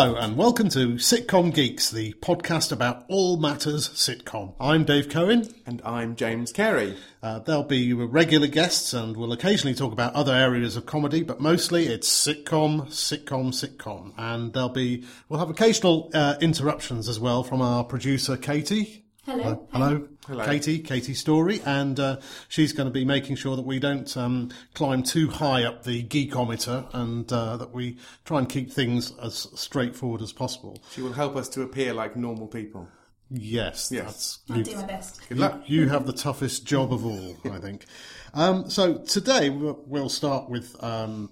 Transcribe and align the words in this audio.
Hello, 0.00 0.14
and 0.14 0.36
welcome 0.36 0.68
to 0.68 0.90
Sitcom 0.90 1.52
Geeks, 1.52 1.90
the 1.90 2.12
podcast 2.20 2.70
about 2.70 3.04
all 3.08 3.36
matters 3.36 3.88
sitcom. 3.88 4.54
I'm 4.60 4.84
Dave 4.84 5.08
Cohen. 5.08 5.52
And 5.66 5.82
I'm 5.84 6.14
James 6.14 6.52
Cary. 6.52 6.96
Uh, 7.20 7.40
there'll 7.40 7.64
be 7.64 7.92
regular 7.92 8.46
guests, 8.46 8.92
and 8.94 9.16
we'll 9.16 9.32
occasionally 9.32 9.74
talk 9.74 9.92
about 9.92 10.14
other 10.14 10.32
areas 10.32 10.76
of 10.76 10.86
comedy, 10.86 11.24
but 11.24 11.40
mostly 11.40 11.88
it's 11.88 12.08
sitcom, 12.08 12.86
sitcom, 12.90 13.48
sitcom. 13.48 14.12
And 14.16 14.52
there'll 14.52 14.68
be, 14.68 15.04
we'll 15.28 15.40
have 15.40 15.50
occasional 15.50 16.12
uh, 16.14 16.36
interruptions 16.40 17.08
as 17.08 17.18
well 17.18 17.42
from 17.42 17.60
our 17.60 17.82
producer, 17.82 18.36
Katie. 18.36 19.04
Hello. 19.24 19.66
Hello, 19.72 20.08
Hello. 20.28 20.44
Katie, 20.44 20.80
Katie 20.80 21.14
Story, 21.14 21.62
and 21.64 21.98
uh, 21.98 22.18
she's 22.48 22.74
going 22.74 22.86
to 22.86 22.92
be 22.92 23.02
making 23.06 23.36
sure 23.36 23.56
that 23.56 23.64
we 23.64 23.78
don't 23.78 24.14
um, 24.14 24.50
climb 24.74 25.02
too 25.02 25.30
high 25.30 25.64
up 25.64 25.84
the 25.84 26.02
geekometer 26.04 26.86
and 26.92 27.32
uh, 27.32 27.56
that 27.56 27.72
we 27.72 27.96
try 28.26 28.38
and 28.38 28.46
keep 28.46 28.70
things 28.70 29.10
as 29.22 29.48
straightforward 29.54 30.20
as 30.20 30.34
possible. 30.34 30.82
She 30.92 31.00
will 31.00 31.14
help 31.14 31.34
us 31.34 31.48
to 31.50 31.62
appear 31.62 31.94
like 31.94 32.14
normal 32.14 32.46
people. 32.46 32.86
Yes, 33.30 33.90
Yes. 33.90 34.04
that's 34.04 34.38
I'll 34.50 34.62
do 34.62 34.76
my 34.76 34.84
best. 34.86 35.26
Good 35.30 35.38
luck. 35.38 35.62
you 35.64 35.88
have 35.88 36.06
the 36.06 36.12
toughest 36.12 36.66
job 36.66 36.92
of 36.92 37.06
all, 37.06 37.34
I 37.50 37.58
think. 37.58 37.86
Um, 38.34 38.68
so 38.68 38.98
today 38.98 39.48
we'll, 39.48 39.82
we'll 39.86 40.08
start 40.10 40.50
with 40.50 40.76
um, 40.84 41.30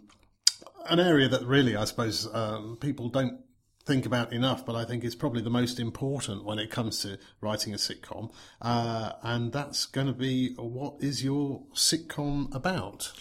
an 0.89 1.01
area 1.01 1.29
that 1.29 1.43
really, 1.45 1.77
I 1.77 1.85
suppose, 1.85 2.27
um, 2.35 2.79
people 2.81 3.11
don't 3.11 3.41
think 3.87 4.05
about 4.05 4.33
enough, 4.33 4.67
but 4.67 4.75
I 4.75 4.85
think 4.85 5.05
it's 5.05 5.15
probably 5.15 5.43
the 5.43 5.51
most 5.51 5.79
important 5.79 6.45
when 6.45 6.59
it 6.59 6.71
comes 6.71 7.01
to 7.03 7.19
writing 7.41 7.73
a 7.73 7.77
sitcom, 7.77 8.33
uh, 8.61 9.13
and 9.23 9.53
that's 9.53 9.87
going 9.87 10.09
to 10.09 10.13
be 10.13 10.55
what 10.57 10.97
is 11.01 11.23
your 11.23 11.63
sitcom 11.73 12.53
about? 12.55 13.13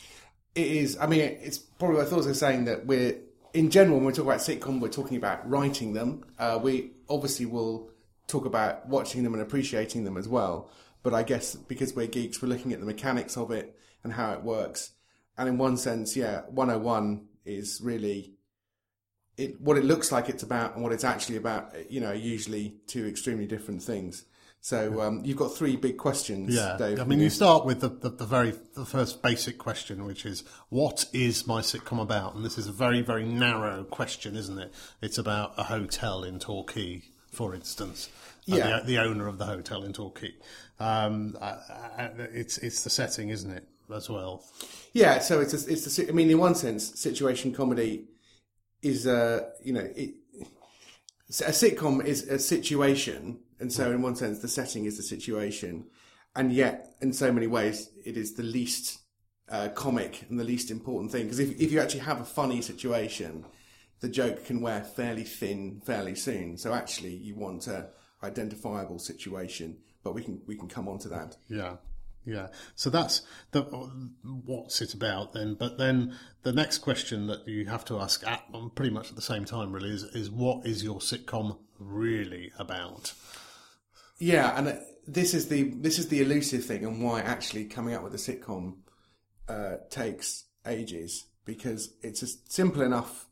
It 0.55 0.67
is, 0.67 0.97
I 0.99 1.05
mean, 1.05 1.21
it's 1.21 1.59
probably, 1.59 2.01
I 2.01 2.05
thought 2.05 2.23
I 2.23 2.27
was 2.27 2.39
saying 2.39 2.65
that 2.65 2.87
we're, 2.87 3.15
in 3.53 3.69
general, 3.69 3.97
when 3.97 4.07
we 4.07 4.13
talk 4.13 4.25
about 4.25 4.39
sitcom, 4.39 4.79
we're 4.79 4.89
talking 4.89 5.17
about 5.17 5.47
writing 5.47 5.93
them. 5.93 6.23
Uh, 6.39 6.59
we 6.61 6.91
obviously 7.07 7.45
will 7.45 7.91
talk 8.27 8.45
about 8.45 8.87
watching 8.87 9.23
them 9.23 9.33
and 9.33 9.43
appreciating 9.43 10.03
them 10.03 10.17
as 10.17 10.27
well. 10.27 10.69
But 11.03 11.13
I 11.13 11.23
guess 11.23 11.55
because 11.55 11.95
we're 11.95 12.07
geeks, 12.07 12.41
we're 12.41 12.47
looking 12.47 12.73
at 12.73 12.79
the 12.79 12.85
mechanics 12.85 13.37
of 13.37 13.51
it 13.51 13.77
and 14.03 14.13
how 14.13 14.33
it 14.33 14.41
works. 14.41 14.91
And 15.37 15.47
in 15.47 15.57
one 15.57 15.77
sense, 15.77 16.15
yeah, 16.15 16.41
101 16.49 17.27
is 17.45 17.81
really 17.83 18.34
it, 19.37 19.59
what 19.61 19.77
it 19.77 19.83
looks 19.85 20.11
like 20.11 20.29
it's 20.29 20.43
about 20.43 20.75
and 20.75 20.83
what 20.83 20.91
it's 20.93 21.03
actually 21.03 21.37
about, 21.37 21.73
you 21.89 21.99
know, 21.99 22.09
are 22.09 22.15
usually 22.15 22.75
two 22.87 23.05
extremely 23.05 23.45
different 23.45 23.81
things. 23.83 24.25
So 24.61 24.99
um, 25.01 25.21
you've 25.23 25.37
got 25.37 25.49
three 25.49 25.75
big 25.75 25.97
questions, 25.97 26.55
Yeah, 26.55 26.75
Dave. 26.79 26.99
I 26.99 27.03
mean, 27.03 27.19
you 27.19 27.29
start 27.29 27.65
with 27.65 27.81
the, 27.81 27.89
the, 27.89 28.09
the 28.09 28.25
very 28.25 28.55
the 28.73 28.85
first 28.85 29.21
basic 29.21 29.59
question, 29.59 30.05
which 30.05 30.25
is 30.25 30.43
what 30.69 31.05
is 31.13 31.45
my 31.45 31.61
sitcom 31.61 32.01
about? 32.01 32.33
And 32.33 32.43
this 32.43 32.57
is 32.57 32.65
a 32.65 32.71
very 32.71 33.01
very 33.01 33.25
narrow 33.25 33.83
question, 33.83 34.35
isn't 34.35 34.57
it? 34.57 34.73
It's 35.03 35.19
about 35.19 35.53
a 35.57 35.63
hotel 35.65 36.23
in 36.23 36.39
Torquay, 36.39 37.03
for 37.31 37.53
instance. 37.53 38.09
and 38.47 38.57
Yeah. 38.57 38.79
the, 38.79 38.85
the 38.85 38.97
owner 38.97 39.27
of 39.27 39.37
the 39.37 39.45
hotel 39.45 39.83
in 39.83 39.93
Torquay. 39.93 40.33
Um, 40.79 41.37
uh, 41.39 41.57
uh, 41.99 42.09
it's 42.33 42.57
it's 42.57 42.83
the 42.83 42.89
setting, 42.89 43.29
isn't 43.29 43.51
it, 43.51 43.67
as 43.93 44.09
well? 44.09 44.43
Yeah, 44.93 45.19
so 45.19 45.41
it's 45.41 45.53
a, 45.53 45.71
it's 45.71 45.95
the 45.95 46.09
I 46.09 46.11
mean, 46.11 46.31
in 46.31 46.39
one 46.39 46.55
sense, 46.55 46.99
situation 46.99 47.53
comedy 47.53 48.05
is 48.81 49.05
a 49.05 49.51
you 49.63 49.73
know 49.73 49.87
it, 49.95 50.15
a 51.29 51.51
sitcom 51.51 52.03
is 52.05 52.27
a 52.27 52.39
situation, 52.39 53.39
and 53.59 53.71
so 53.71 53.91
in 53.91 54.01
one 54.01 54.15
sense, 54.15 54.39
the 54.39 54.47
setting 54.47 54.85
is 54.85 54.97
the 54.97 55.03
situation, 55.03 55.85
and 56.35 56.53
yet 56.53 56.95
in 57.01 57.13
so 57.13 57.31
many 57.31 57.47
ways, 57.47 57.89
it 58.05 58.17
is 58.17 58.35
the 58.35 58.43
least 58.43 58.99
uh, 59.49 59.69
comic 59.69 60.25
and 60.29 60.39
the 60.39 60.43
least 60.43 60.71
important 60.71 61.11
thing 61.11 61.23
because 61.23 61.39
if 61.39 61.59
if 61.59 61.71
you 61.71 61.79
actually 61.79 62.01
have 62.01 62.19
a 62.19 62.25
funny 62.25 62.61
situation, 62.61 63.45
the 63.99 64.09
joke 64.09 64.45
can 64.45 64.61
wear 64.61 64.83
fairly 64.83 65.23
thin 65.23 65.81
fairly 65.85 66.15
soon. 66.15 66.57
So 66.57 66.73
actually, 66.73 67.15
you 67.15 67.35
want 67.35 67.67
a 67.67 67.89
identifiable 68.23 68.99
situation, 68.99 69.77
but 70.03 70.13
we 70.13 70.23
can 70.23 70.41
we 70.47 70.55
can 70.55 70.67
come 70.67 70.87
on 70.87 70.99
to 70.99 71.09
that. 71.09 71.37
Yeah, 71.47 71.77
yeah. 72.25 72.47
So 72.75 72.89
that's 72.89 73.21
the 73.51 73.61
what's 74.23 74.81
it 74.81 74.93
about 74.93 75.33
then. 75.33 75.55
But 75.55 75.77
then 75.77 76.17
the 76.43 76.51
next 76.53 76.79
question 76.79 77.27
that 77.27 77.47
you 77.47 77.65
have 77.65 77.85
to 77.85 77.99
ask 77.99 78.25
at 78.27 78.43
um, 78.53 78.71
pretty 78.73 78.91
much 78.91 79.09
at 79.09 79.15
the 79.15 79.21
same 79.21 79.45
time, 79.45 79.71
really, 79.71 79.89
is, 79.89 80.03
is 80.03 80.29
what 80.29 80.65
is 80.65 80.83
your 80.83 80.99
sitcom 80.99 81.59
really 81.79 82.51
about? 82.57 83.13
Yeah, 84.17 84.57
and 84.57 84.67
uh, 84.67 84.75
this 85.07 85.33
is 85.33 85.49
the 85.49 85.69
this 85.75 85.99
is 85.99 86.07
the 86.07 86.21
elusive 86.21 86.65
thing, 86.65 86.83
and 86.83 87.03
why 87.03 87.21
actually 87.21 87.65
coming 87.65 87.93
up 87.93 88.03
with 88.03 88.13
a 88.13 88.17
sitcom 88.17 88.77
uh, 89.47 89.75
takes 89.89 90.45
ages 90.65 91.25
because 91.45 91.93
it's 92.01 92.23
a 92.23 92.27
simple 92.49 92.81
enough 92.81 93.27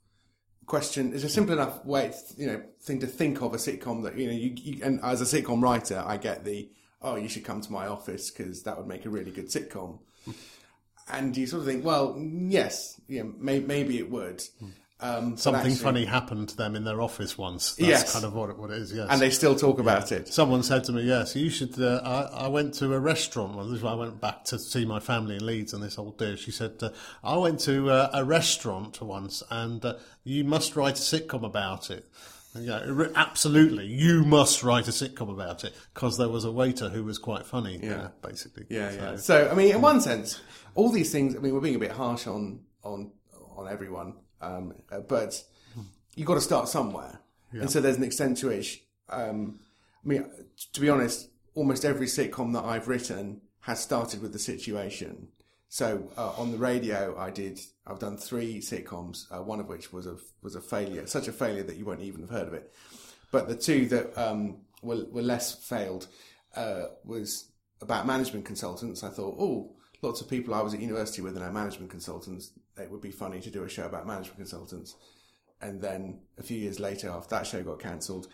question. 0.67 1.13
It's 1.13 1.23
a 1.23 1.29
simple 1.29 1.53
enough 1.53 1.83
way, 1.83 2.13
you 2.37 2.47
know, 2.47 2.61
thing 2.81 2.99
to 2.99 3.07
think 3.07 3.41
of 3.41 3.53
a 3.53 3.57
sitcom 3.57 4.03
that 4.03 4.17
you 4.17 4.27
know. 4.27 4.33
You, 4.33 4.53
you 4.55 4.83
and 4.83 4.99
as 5.03 5.21
a 5.21 5.25
sitcom 5.25 5.63
writer, 5.63 6.03
I 6.05 6.17
get 6.17 6.45
the 6.45 6.69
oh, 7.03 7.15
you 7.15 7.27
should 7.29 7.43
come 7.43 7.61
to 7.61 7.71
my 7.71 7.87
office 7.87 8.31
because 8.31 8.63
that 8.63 8.77
would 8.77 8.87
make 8.87 9.05
a 9.05 9.09
really 9.09 9.31
good 9.31 9.47
sitcom. 9.49 9.99
And 11.11 11.35
you 11.35 11.45
sort 11.47 11.61
of 11.61 11.67
think, 11.67 11.83
well, 11.83 12.15
yes, 12.17 12.99
yeah, 13.07 13.23
may, 13.37 13.59
maybe 13.59 13.97
it 13.97 14.09
would. 14.09 14.41
Um, 15.01 15.35
Something 15.35 15.71
actually- 15.71 15.75
funny 15.83 16.05
happened 16.05 16.47
to 16.49 16.55
them 16.55 16.77
in 16.77 16.85
their 16.85 17.01
office 17.01 17.37
once. 17.37 17.75
That's 17.75 17.89
Yes. 17.89 18.13
kind 18.13 18.23
of 18.23 18.33
what 18.33 18.49
it, 18.51 18.57
what 18.57 18.71
it 18.71 18.77
is. 18.77 18.93
Yes. 18.93 19.07
and 19.11 19.19
they 19.21 19.31
still 19.31 19.53
talk 19.53 19.79
about 19.79 20.13
it. 20.13 20.29
Someone 20.29 20.63
said 20.63 20.85
to 20.85 20.93
me, 20.93 21.01
"Yes, 21.03 21.35
you 21.35 21.49
should." 21.49 21.77
Uh, 21.77 21.99
I, 22.05 22.45
I 22.45 22.47
went 22.47 22.73
to 22.75 22.93
a 22.93 22.99
restaurant. 22.99 23.53
Well, 23.57 23.65
this 23.67 23.77
is 23.79 23.83
why 23.83 23.91
I 23.91 23.95
went 23.95 24.21
back 24.21 24.45
to 24.45 24.57
see 24.57 24.85
my 24.85 25.01
family 25.01 25.35
in 25.35 25.45
Leeds, 25.45 25.73
and 25.73 25.83
this 25.83 25.97
old 25.97 26.17
dear, 26.17 26.37
she 26.37 26.51
said, 26.51 26.75
uh, 26.81 26.91
"I 27.21 27.35
went 27.35 27.59
to 27.61 27.89
uh, 27.89 28.11
a 28.13 28.23
restaurant 28.23 29.01
once, 29.01 29.43
and 29.49 29.83
uh, 29.83 29.95
you 30.23 30.45
must 30.45 30.77
write 30.77 30.97
a 30.97 31.01
sitcom 31.01 31.43
about 31.43 31.91
it." 31.91 32.07
Yeah, 32.55 33.07
absolutely. 33.15 33.87
You 33.87 34.23
must 34.23 34.63
write 34.63 34.87
a 34.87 34.91
sitcom 34.91 35.29
about 35.31 35.63
it 35.63 35.73
because 35.93 36.17
there 36.17 36.29
was 36.29 36.45
a 36.45 36.51
waiter 36.51 36.89
who 36.89 37.03
was 37.03 37.17
quite 37.17 37.45
funny. 37.45 37.79
Yeah, 37.81 38.09
basically. 38.21 38.65
Yeah, 38.69 38.91
So- 38.91 38.95
yeah. 38.97 39.15
So 39.17 39.49
I 39.51 39.55
mean, 39.55 39.73
in 39.75 39.81
one 39.81 40.01
sense, 40.01 40.39
all 40.75 40.89
these 40.91 41.11
things. 41.11 41.35
I 41.35 41.39
mean, 41.39 41.53
we're 41.53 41.61
being 41.61 41.75
a 41.75 41.79
bit 41.79 41.91
harsh 41.91 42.27
on 42.27 42.61
on 42.83 43.11
on 43.55 43.67
everyone, 43.67 44.15
um, 44.41 44.73
but 45.07 45.43
you've 46.15 46.27
got 46.27 46.35
to 46.35 46.41
start 46.41 46.67
somewhere, 46.67 47.19
and 47.51 47.69
so 47.69 47.81
there's 47.81 47.97
an 47.97 48.03
extent 48.03 48.37
to 48.37 48.47
which. 48.47 48.83
Um, 49.09 49.59
I 50.03 50.07
mean, 50.07 50.25
to 50.73 50.81
be 50.81 50.89
honest, 50.89 51.29
almost 51.55 51.85
every 51.85 52.07
sitcom 52.07 52.53
that 52.53 52.63
I've 52.65 52.87
written 52.87 53.41
has 53.61 53.79
started 53.79 54.21
with 54.21 54.33
the 54.33 54.39
situation. 54.39 55.29
So 55.73 56.07
uh, 56.15 56.33
on 56.37 56.51
the 56.51 56.59
radio, 56.59 57.17
I 57.17 57.31
did. 57.31 57.59
I've 57.87 57.97
done 57.97 58.15
three 58.15 58.59
sitcoms, 58.59 59.25
uh, 59.31 59.41
one 59.41 59.59
of 59.59 59.67
which 59.67 59.91
was 59.91 60.05
a 60.05 60.17
was 60.43 60.53
a 60.53 60.61
failure, 60.61 61.07
such 61.07 61.27
a 61.27 61.31
failure 61.31 61.63
that 61.63 61.77
you 61.77 61.83
won't 61.83 62.03
even 62.03 62.21
have 62.21 62.29
heard 62.29 62.47
of 62.47 62.53
it. 62.53 62.71
But 63.31 63.47
the 63.47 63.55
two 63.55 63.87
that 63.87 64.15
um, 64.15 64.57
were 64.83 65.05
were 65.09 65.23
less 65.23 65.55
failed 65.67 66.05
uh, 66.55 66.83
was 67.03 67.49
about 67.81 68.05
management 68.05 68.45
consultants. 68.45 69.03
I 69.03 69.09
thought, 69.09 69.35
oh, 69.39 69.75
lots 70.03 70.21
of 70.21 70.29
people 70.29 70.53
I 70.53 70.61
was 70.61 70.75
at 70.75 70.79
university 70.79 71.23
with 71.23 71.35
and 71.35 71.43
are 71.43 71.51
management 71.51 71.89
consultants. 71.89 72.51
It 72.77 72.91
would 72.91 73.01
be 73.01 73.09
funny 73.09 73.41
to 73.41 73.49
do 73.49 73.63
a 73.63 73.69
show 73.69 73.87
about 73.87 74.05
management 74.05 74.37
consultants. 74.37 74.95
And 75.59 75.81
then 75.81 76.19
a 76.37 76.43
few 76.43 76.59
years 76.59 76.79
later, 76.79 77.09
after 77.09 77.33
that 77.33 77.47
show 77.47 77.63
got 77.63 77.79
cancelled, 77.79 78.27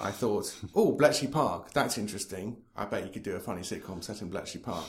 I 0.00 0.10
thought, 0.10 0.56
oh, 0.74 0.92
Bletchley 0.92 1.28
Park, 1.28 1.70
that's 1.74 1.98
interesting. 1.98 2.62
I 2.74 2.86
bet 2.86 3.04
you 3.04 3.10
could 3.10 3.24
do 3.24 3.36
a 3.36 3.40
funny 3.40 3.60
sitcom 3.60 4.02
set 4.02 4.22
in 4.22 4.30
Bletchley 4.30 4.62
Park. 4.62 4.86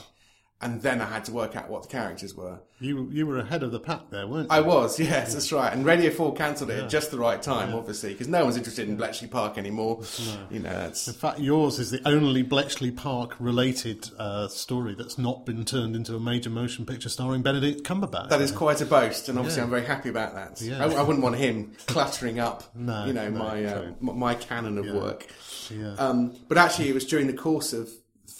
And 0.62 0.82
then 0.82 1.00
I 1.00 1.06
had 1.06 1.24
to 1.24 1.32
work 1.32 1.56
out 1.56 1.70
what 1.70 1.82
the 1.84 1.88
characters 1.88 2.34
were. 2.34 2.58
You 2.80 3.08
you 3.10 3.26
were 3.26 3.38
ahead 3.38 3.62
of 3.62 3.72
the 3.72 3.80
pack 3.80 4.10
there, 4.10 4.26
weren't 4.26 4.50
you? 4.50 4.56
I 4.56 4.60
was, 4.60 4.98
yes, 5.00 5.32
that's 5.32 5.50
right. 5.52 5.72
And 5.72 5.86
Radio 5.86 6.10
4 6.10 6.34
cancelled 6.34 6.70
it 6.70 6.82
at 6.84 6.90
just 6.90 7.10
the 7.10 7.18
right 7.18 7.40
time, 7.42 7.74
obviously, 7.74 8.12
because 8.12 8.28
no 8.28 8.44
one's 8.44 8.56
interested 8.58 8.86
in 8.88 8.96
Bletchley 8.96 9.28
Park 9.28 9.56
anymore. 9.56 10.02
You 10.50 10.60
know, 10.60 10.70
that's. 10.70 11.08
In 11.08 11.14
fact, 11.14 11.40
yours 11.40 11.78
is 11.78 11.90
the 11.90 12.06
only 12.06 12.42
Bletchley 12.42 12.90
Park 12.90 13.36
related 13.38 14.10
uh, 14.18 14.48
story 14.48 14.94
that's 14.94 15.16
not 15.16 15.46
been 15.46 15.64
turned 15.64 15.96
into 15.96 16.14
a 16.14 16.20
major 16.20 16.50
motion 16.50 16.84
picture 16.84 17.08
starring 17.08 17.40
Benedict 17.42 17.82
Cumberbatch. 17.82 18.28
That 18.28 18.42
is 18.42 18.52
quite 18.52 18.80
a 18.82 18.86
boast, 18.86 19.30
and 19.30 19.38
obviously 19.38 19.62
I'm 19.62 19.70
very 19.70 19.84
happy 19.86 20.10
about 20.10 20.34
that. 20.34 20.60
Yeah. 20.60 20.84
I, 20.84 20.92
I 20.92 21.02
wouldn't 21.02 21.22
want 21.22 21.36
him 21.36 21.74
cluttering 21.86 22.38
up, 22.38 22.64
No, 22.74 23.06
you 23.06 23.12
know, 23.14 23.30
no, 23.30 23.38
my 23.38 23.64
uh, 23.64 23.92
my 24.00 24.34
canon 24.34 24.76
of 24.76 24.86
work. 24.94 25.26
Yeah. 25.70 25.94
Um, 25.98 26.36
but 26.48 26.58
actually, 26.58 26.88
it 26.88 26.94
was 26.94 27.06
during 27.06 27.26
the 27.26 27.32
course 27.32 27.72
of 27.72 27.88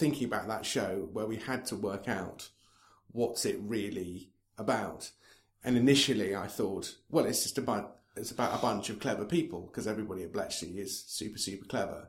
thinking 0.01 0.25
about 0.25 0.49
that 0.49 0.67
show 0.67 1.09
where 1.13 1.27
we 1.27 1.37
had 1.37 1.67
to 1.67 1.77
work 1.77 2.09
out 2.09 2.49
what's 3.13 3.45
it 3.45 3.59
really 3.61 4.31
about. 4.59 5.11
And 5.63 5.77
initially, 5.77 6.35
I 6.35 6.47
thought, 6.47 6.97
well, 7.11 7.27
it's 7.27 7.43
just 7.43 7.59
about 7.59 7.99
it's 8.17 8.33
about 8.33 8.59
a 8.59 8.63
bunch 8.63 8.91
of 8.91 8.99
clever 8.99 9.25
people 9.25 9.61
because 9.61 9.87
everybody 9.87 10.25
at 10.25 10.33
Bletchley 10.33 10.79
is 10.79 11.05
super 11.05 11.39
super 11.39 11.67
clever. 11.67 12.09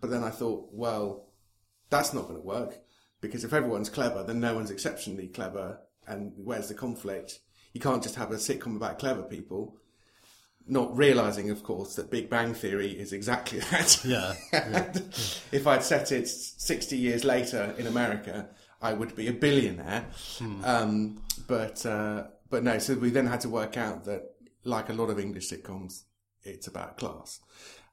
But 0.00 0.10
then 0.10 0.22
I 0.22 0.30
thought, 0.30 0.68
well, 0.70 1.28
that's 1.88 2.12
not 2.12 2.28
going 2.28 2.36
to 2.36 2.46
work 2.46 2.78
because 3.20 3.42
if 3.42 3.54
everyone's 3.54 3.88
clever, 3.88 4.22
then 4.22 4.38
no 4.38 4.54
one's 4.54 4.70
exceptionally 4.70 5.28
clever. 5.28 5.80
And 6.06 6.32
where's 6.36 6.68
the 6.68 6.74
conflict? 6.74 7.40
You 7.72 7.80
can't 7.80 8.02
just 8.02 8.16
have 8.16 8.30
a 8.30 8.34
sitcom 8.34 8.76
about 8.76 8.98
clever 8.98 9.22
people, 9.22 9.78
not 10.68 10.96
realizing, 10.96 11.50
of 11.50 11.62
course, 11.62 11.94
that 11.94 12.10
Big 12.10 12.28
Bang 12.28 12.54
Theory 12.54 12.90
is 12.90 13.12
exactly 13.12 13.58
that. 13.70 14.04
Yeah, 14.04 14.34
And 14.52 14.96
if 15.52 15.66
I'd 15.66 15.82
set 15.82 16.12
it 16.12 16.28
60 16.28 16.96
years 16.96 17.24
later 17.24 17.74
in 17.78 17.86
America, 17.86 18.48
I 18.82 18.92
would 18.92 19.14
be 19.16 19.28
a 19.28 19.32
billionaire. 19.32 20.06
Um, 20.64 21.22
but 21.46 21.84
uh, 21.86 22.24
but 22.50 22.62
no, 22.64 22.78
so 22.78 22.94
we 22.94 23.10
then 23.10 23.26
had 23.26 23.40
to 23.42 23.48
work 23.48 23.76
out 23.76 24.04
that, 24.04 24.22
like 24.64 24.88
a 24.88 24.92
lot 24.92 25.10
of 25.10 25.18
English 25.18 25.50
sitcoms, 25.50 26.02
it's 26.42 26.66
about 26.66 26.98
class. 26.98 27.40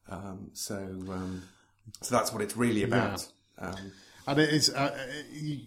Um, 0.10 0.50
so 0.54 0.76
um, 0.78 1.44
so 2.02 2.16
that's 2.16 2.34
what 2.34 2.42
it's 2.42 2.58
really 2.58 2.84
about. 2.84 3.28
Um, 3.60 3.92
And 4.28 4.40
it 4.40 4.50
is 4.50 4.70
uh, 4.74 4.98
you, 5.32 5.60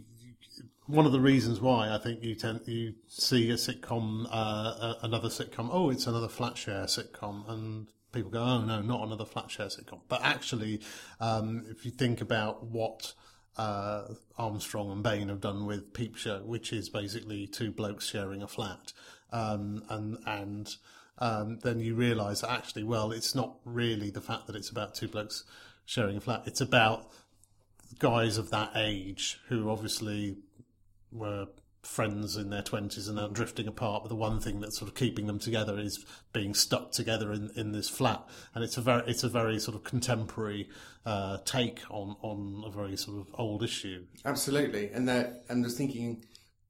one 0.87 1.06
of 1.06 1.12
the 1.12 1.21
reasons 1.21 1.61
why 1.61 1.93
I 1.93 1.99
think 1.99 2.23
you 2.23 2.35
tend 2.35 2.61
you 2.67 2.94
see 3.09 3.50
a 3.50 3.55
sitcom, 3.55 4.27
uh, 4.31 4.94
another 5.03 5.29
sitcom. 5.29 5.69
Oh, 5.71 5.91
it's 5.91 6.06
another 6.06 6.29
flat 6.29 6.56
share 6.56 6.85
sitcom, 6.85 7.49
and 7.49 7.88
people 8.12 8.31
go, 8.31 8.43
"Oh 8.43 8.65
no, 8.65 8.81
not 8.83 9.06
another 9.06 9.25
flat 9.25 9.50
share 9.50 9.67
sitcom." 9.67 10.00
But 10.09 10.23
actually, 10.23 10.81
um, 11.21 11.65
if 11.69 11.85
you 11.85 11.91
think 11.91 12.21
about 12.21 12.65
what 12.65 13.15
uh, 13.56 14.15
Armstrong 14.38 14.91
and 14.91 15.03
Bain 15.03 15.29
have 15.29 15.41
done 15.41 15.67
with 15.67 15.93
Peep 15.93 16.17
Show, 16.17 16.43
which 16.44 16.73
is 16.73 16.88
basically 16.88 17.47
two 17.47 17.73
blokes 17.73 18.06
sharing 18.06 18.43
a 18.43 18.49
flat, 18.49 18.93
um, 19.33 19.83
and 19.88 20.19
and 20.27 20.77
um, 21.19 21.59
then 21.62 21.81
you 21.81 21.94
realise 21.94 22.43
that 22.43 22.50
actually, 22.50 22.85
well, 22.85 23.11
it's 23.11 23.35
not 23.35 23.56
really 23.65 24.11
the 24.11 24.21
fact 24.21 24.47
that 24.47 24.56
it's 24.56 24.71
about 24.71 24.94
two 24.94 25.09
blokes 25.09 25.44
sharing 25.85 26.17
a 26.17 26.21
flat. 26.21 26.43
It's 26.47 26.61
about 26.61 27.11
guys 27.99 28.37
of 28.37 28.50
that 28.50 28.73
age 28.75 29.38
who 29.49 29.71
obviously 29.71 30.37
were 31.12 31.47
friends 31.82 32.37
in 32.37 32.50
their 32.50 32.62
20s 32.62 33.08
and 33.08 33.19
are 33.19 33.29
drifting 33.29 33.69
apart 33.69 34.03
but 34.03 34.08
the 34.08 34.17
one 34.17 34.41
thing 34.41 34.61
that's 34.61 34.76
sort 34.76 34.88
of 34.91 34.97
keeping 34.97 35.29
them 35.29 35.38
together 35.38 35.79
is 35.79 36.05
being 36.32 36.53
stuck 36.53 36.91
together 36.91 37.32
in, 37.32 37.49
in 37.55 37.70
this 37.73 37.88
flat. 37.88 38.26
And 38.55 38.64
it's 38.64 38.76
a 38.76 38.81
very 38.81 39.03
it's 39.06 39.23
a 39.23 39.29
very 39.29 39.58
sort 39.61 39.76
of 39.76 39.85
contemporary 39.85 40.69
uh, 41.05 41.38
take 41.44 41.81
on 41.88 42.17
on 42.23 42.64
a 42.67 42.70
very 42.70 42.97
sort 42.97 43.20
of 43.20 43.29
old 43.35 43.62
issue. 43.62 44.05
Absolutely, 44.25 44.91
and 44.91 45.08
that 45.08 45.44
and 45.49 45.64
I 45.64 45.67
was 45.67 45.76
thinking 45.76 46.25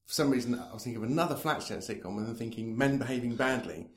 for 0.07 0.13
some 0.13 0.31
reason 0.31 0.55
I 0.55 0.73
was 0.73 0.85
thinking 0.85 1.03
of 1.03 1.09
another 1.09 1.35
flat 1.35 1.63
share 1.63 1.79
sitcom, 1.79 2.19
and 2.19 2.29
I'm 2.29 2.37
thinking 2.37 2.77
Men 2.77 2.99
Behaving 2.99 3.37
Badly, 3.37 3.89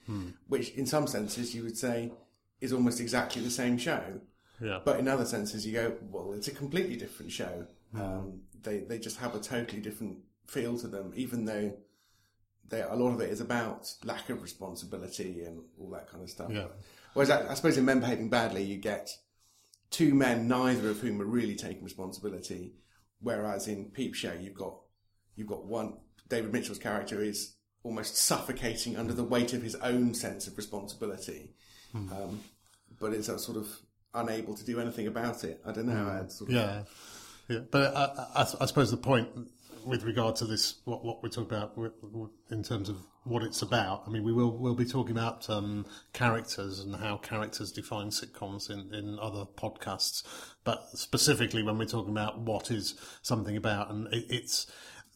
which 0.47 0.69
in 0.71 0.85
some 0.85 1.05
senses 1.05 1.53
you 1.53 1.63
would 1.63 1.77
say 1.77 2.13
is 2.61 2.71
almost 2.73 2.99
exactly 2.99 3.41
the 3.41 3.51
same 3.51 3.77
show, 3.77 4.21
yeah. 4.61 4.79
But 4.83 4.99
in 4.99 5.07
other 5.07 5.25
senses 5.25 5.65
you 5.65 5.73
go, 5.73 5.95
well, 6.09 6.33
it's 6.33 6.47
a 6.47 6.51
completely 6.51 6.95
different 6.95 7.31
show. 7.31 7.65
Um, 7.95 8.41
they 8.61 8.79
they 8.79 8.99
just 8.99 9.17
have 9.17 9.35
a 9.35 9.39
totally 9.39 9.81
different 9.81 10.17
feel 10.49 10.77
to 10.79 10.87
them, 10.87 11.13
even 11.15 11.45
though 11.45 11.73
they, 12.67 12.81
a 12.81 12.95
lot 12.95 13.13
of 13.13 13.21
it 13.21 13.29
is 13.29 13.41
about 13.41 13.93
lack 14.03 14.29
of 14.29 14.41
responsibility 14.41 15.43
and 15.43 15.61
all 15.79 15.89
that 15.91 16.09
kind 16.09 16.23
of 16.23 16.29
stuff. 16.29 16.51
Yeah. 16.51 16.65
Whereas 17.13 17.29
I, 17.29 17.51
I 17.51 17.53
suppose 17.55 17.77
in 17.77 17.85
Men 17.85 17.99
Behaving 17.99 18.29
Badly, 18.29 18.63
you 18.63 18.77
get 18.77 19.09
two 19.89 20.13
men, 20.13 20.47
neither 20.47 20.89
of 20.89 20.99
whom 20.99 21.21
are 21.21 21.25
really 21.25 21.55
taking 21.55 21.83
responsibility. 21.83 22.73
Whereas 23.21 23.67
in 23.67 23.85
Peep 23.85 24.15
Show, 24.15 24.33
you've 24.39 24.53
got 24.53 24.75
you've 25.35 25.47
got 25.47 25.65
one. 25.65 25.97
David 26.29 26.53
Mitchell's 26.53 26.79
character 26.79 27.21
is 27.21 27.55
almost 27.83 28.17
suffocating 28.17 28.97
under 28.97 29.13
the 29.13 29.23
weight 29.23 29.53
of 29.53 29.63
his 29.63 29.75
own 29.75 30.13
sense 30.13 30.47
of 30.47 30.55
responsibility, 30.57 31.55
um, 31.95 32.39
but 32.99 33.13
is 33.13 33.25
sort 33.25 33.57
of 33.57 33.67
unable 34.13 34.53
to 34.53 34.63
do 34.63 34.79
anything 34.79 35.07
about 35.07 35.43
it. 35.43 35.61
I 35.65 35.71
don't 35.71 35.87
know. 35.87 36.07
I'd 36.07 36.31
sort 36.31 36.51
of, 36.51 36.55
Yeah, 36.55 36.83
yeah. 37.47 37.59
But 37.71 37.95
I, 37.95 38.41
I, 38.41 38.41
I 38.61 38.65
suppose 38.65 38.91
the 38.91 38.97
point 38.97 39.27
with 39.85 40.03
regard 40.03 40.35
to 40.37 40.45
this, 40.45 40.75
what, 40.85 41.03
what 41.03 41.23
we're 41.23 41.29
talking 41.29 41.57
about 41.57 41.77
in 42.49 42.63
terms 42.63 42.89
of 42.89 42.97
what 43.23 43.43
it's 43.43 43.61
about. 43.61 44.03
I 44.07 44.09
mean, 44.09 44.23
we 44.23 44.33
will 44.33 44.57
we'll 44.57 44.75
be 44.75 44.85
talking 44.85 45.15
about 45.15 45.49
um, 45.49 45.85
characters 46.13 46.79
and 46.79 46.95
how 46.95 47.17
characters 47.17 47.71
define 47.71 48.09
sitcoms 48.09 48.69
in, 48.69 48.93
in 48.93 49.19
other 49.19 49.45
podcasts. 49.45 50.23
But 50.63 50.89
specifically, 50.93 51.63
when 51.63 51.77
we're 51.77 51.85
talking 51.85 52.11
about 52.11 52.39
what 52.39 52.71
is 52.71 52.95
something 53.21 53.55
about, 53.55 53.91
and 53.91 54.11
it, 54.13 54.25
it's 54.29 54.67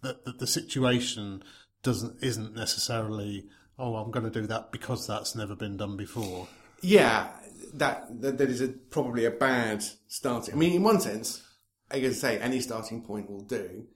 that 0.02 0.26
the, 0.26 0.34
the 0.34 0.48
situation 0.48 1.44
doesn't 1.82 2.24
isn't 2.24 2.56
necessarily. 2.56 3.48
Oh, 3.80 3.96
I'm 3.96 4.12
going 4.12 4.32
to 4.32 4.42
do 4.42 4.46
that 4.48 4.72
because 4.72 5.08
that's 5.08 5.36
never 5.36 5.56
been 5.56 5.78
done 5.78 5.98
before. 5.98 6.48
Yeah, 6.82 7.30
that 7.74 8.22
that, 8.22 8.38
that 8.38 8.50
is 8.50 8.62
a, 8.62 8.68
probably 8.68 9.26
a 9.26 9.32
bad 9.32 9.84
starting. 10.08 10.54
I 10.54 10.58
mean, 10.58 10.74
in 10.74 10.84
one 10.84 11.02
sense, 11.02 11.42
I 11.90 12.00
guess 12.00 12.20
say 12.20 12.38
any 12.40 12.60
starting 12.60 13.02
point 13.02 13.30
will 13.30 13.44
do. 13.44 13.88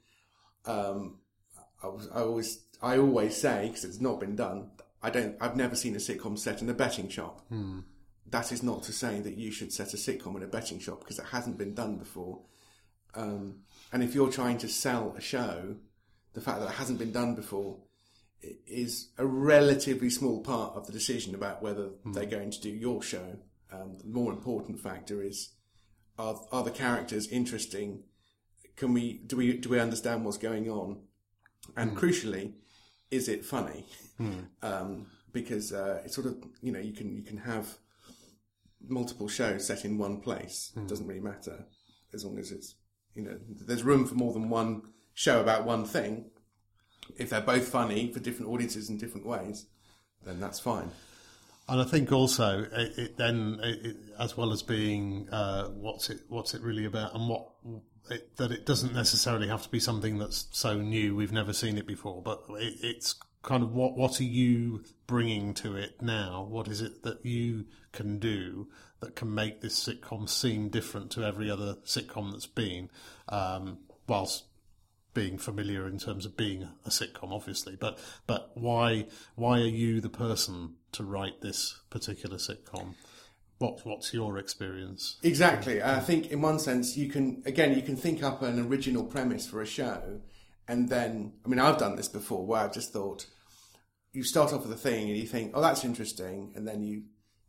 Um, 0.67 1.17
I, 1.83 1.87
was, 1.87 2.09
I 2.13 2.21
always 2.21 2.59
I 2.81 2.97
always 2.97 3.35
say 3.35 3.67
because 3.67 3.85
it's 3.85 4.01
not 4.01 4.19
been 4.19 4.35
done. 4.35 4.71
I 5.01 5.09
don't. 5.09 5.35
I've 5.39 5.55
never 5.55 5.75
seen 5.75 5.95
a 5.95 5.99
sitcom 5.99 6.37
set 6.37 6.61
in 6.61 6.69
a 6.69 6.73
betting 6.73 7.09
shop. 7.09 7.41
That 8.29 8.51
is 8.51 8.61
not 8.61 8.83
to 8.83 8.93
say 8.93 9.21
that 9.21 9.37
you 9.37 9.51
should 9.51 9.71
set 9.71 9.93
a 9.93 9.97
sitcom 9.97 10.35
in 10.35 10.43
a 10.43 10.47
betting 10.47 10.79
shop 10.79 10.99
because 10.99 11.19
it 11.19 11.25
hasn't 11.31 11.57
been 11.57 11.73
done 11.73 11.97
before. 11.97 12.41
Um, 13.15 13.59
and 13.93 14.03
if 14.03 14.13
you're 14.13 14.29
trying 14.31 14.57
to 14.59 14.67
sell 14.67 15.15
a 15.17 15.21
show, 15.21 15.75
the 16.33 16.41
fact 16.41 16.59
that 16.59 16.69
it 16.69 16.75
hasn't 16.75 16.99
been 16.99 17.13
done 17.13 17.35
before 17.35 17.77
is 18.67 19.09
a 19.17 19.25
relatively 19.25 20.09
small 20.09 20.41
part 20.41 20.75
of 20.75 20.85
the 20.85 20.91
decision 20.93 21.33
about 21.33 21.61
whether 21.63 21.89
they're 22.13 22.25
going 22.25 22.51
to 22.51 22.61
do 22.61 22.69
your 22.69 23.01
show. 23.01 23.37
Um, 23.71 23.97
the 23.97 24.07
more 24.07 24.31
important 24.31 24.79
factor 24.79 25.21
is 25.23 25.49
are 26.17 26.39
are 26.51 26.63
the 26.63 26.71
characters 26.71 27.27
interesting? 27.27 28.03
Can 28.77 28.93
we 28.93 29.19
do 29.25 29.35
we 29.35 29.57
do 29.57 29.69
we 29.69 29.79
understand 29.79 30.23
what's 30.23 30.37
going 30.37 30.69
on? 30.69 30.99
And 31.75 31.97
crucially, 31.97 32.53
is 33.11 33.27
it 33.27 33.45
funny? 33.45 33.85
Um, 34.63 35.05
because 35.31 35.71
uh, 35.71 36.01
it's 36.03 36.15
sort 36.15 36.25
of 36.25 36.43
you 36.63 36.71
know 36.71 36.79
you 36.79 36.91
can 36.91 37.15
you 37.15 37.21
can 37.21 37.37
have 37.37 37.77
multiple 38.87 39.27
shows 39.27 39.67
set 39.67 39.85
in 39.85 39.99
one 39.99 40.21
place. 40.21 40.71
It 40.75 40.87
doesn't 40.87 41.05
really 41.05 41.19
matter 41.19 41.65
as 42.13 42.25
long 42.25 42.39
as 42.39 42.51
it's 42.51 42.73
you 43.13 43.21
know 43.21 43.37
there's 43.47 43.83
room 43.83 44.07
for 44.07 44.15
more 44.15 44.33
than 44.33 44.49
one 44.49 44.81
show 45.13 45.39
about 45.39 45.65
one 45.65 45.85
thing. 45.85 46.31
If 47.17 47.29
they're 47.29 47.41
both 47.41 47.67
funny 47.67 48.11
for 48.11 48.19
different 48.19 48.51
audiences 48.51 48.89
in 48.89 48.97
different 48.97 49.27
ways, 49.27 49.67
then 50.25 50.39
that's 50.39 50.59
fine. 50.59 50.89
And 51.69 51.81
I 51.81 51.83
think 51.83 52.11
also 52.11 52.65
it, 52.71 52.97
it 52.97 53.17
then, 53.17 53.59
it, 53.61 53.97
as 54.19 54.37
well 54.37 54.51
as 54.53 54.61
being 54.63 55.27
uh, 55.31 55.67
what's 55.67 56.09
it 56.09 56.21
what's 56.29 56.53
it 56.53 56.61
really 56.61 56.85
about, 56.85 57.13
and 57.13 57.29
what 57.29 57.49
it, 58.09 58.37
that 58.37 58.51
it 58.51 58.65
doesn't 58.65 58.93
necessarily 58.93 59.47
have 59.47 59.63
to 59.63 59.69
be 59.69 59.79
something 59.79 60.17
that's 60.17 60.47
so 60.51 60.79
new 60.79 61.15
we've 61.15 61.31
never 61.31 61.53
seen 61.53 61.77
it 61.77 61.87
before, 61.87 62.21
but 62.21 62.43
it, 62.51 62.75
it's 62.81 63.15
kind 63.43 63.63
of 63.63 63.73
what 63.73 63.95
what 63.95 64.19
are 64.19 64.25
you 64.25 64.83
bringing 65.07 65.53
to 65.53 65.75
it 65.75 66.01
now? 66.01 66.45
What 66.49 66.67
is 66.67 66.81
it 66.81 67.03
that 67.03 67.25
you 67.25 67.65
can 67.91 68.19
do 68.19 68.67
that 68.99 69.15
can 69.15 69.33
make 69.33 69.61
this 69.61 69.87
sitcom 69.87 70.27
seem 70.27 70.69
different 70.69 71.11
to 71.11 71.23
every 71.23 71.49
other 71.49 71.75
sitcom 71.85 72.31
that's 72.31 72.47
been, 72.47 72.89
um, 73.29 73.79
whilst 74.07 74.45
being 75.13 75.37
familiar 75.37 75.87
in 75.87 75.97
terms 75.97 76.25
of 76.25 76.37
being 76.37 76.69
a 76.85 76.89
sitcom, 76.89 77.31
obviously. 77.31 77.75
But 77.75 77.97
but 78.27 78.51
why 78.53 79.07
why 79.35 79.59
are 79.61 79.65
you 79.65 80.01
the 80.01 80.09
person 80.09 80.75
to 80.91 81.03
write 81.03 81.41
this 81.41 81.79
particular 81.89 82.37
sitcom? 82.37 82.95
What 83.59 83.83
what's 83.85 84.13
your 84.13 84.37
experience? 84.37 85.17
Exactly. 85.23 85.81
I 85.81 85.99
think 85.99 86.27
in 86.27 86.41
one 86.41 86.59
sense 86.59 86.95
you 86.95 87.09
can 87.09 87.41
again 87.45 87.73
you 87.73 87.81
can 87.81 87.95
think 87.95 88.21
up 88.21 88.41
an 88.43 88.59
original 88.59 89.03
premise 89.03 89.47
for 89.47 89.61
a 89.61 89.65
show, 89.65 90.21
and 90.67 90.89
then 90.89 91.33
I 91.43 91.49
mean 91.49 91.59
I've 91.59 91.79
done 91.79 91.95
this 91.95 92.07
before 92.07 92.45
where 92.45 92.61
I've 92.61 92.73
just 92.73 92.93
thought 92.93 93.25
you 94.13 94.23
start 94.23 94.53
off 94.53 94.63
with 94.63 94.71
a 94.71 94.77
thing 94.79 95.09
and 95.09 95.17
you 95.17 95.25
think 95.25 95.51
oh 95.55 95.61
that's 95.61 95.83
interesting, 95.83 96.53
and 96.55 96.67
then 96.67 96.83
you 96.83 97.03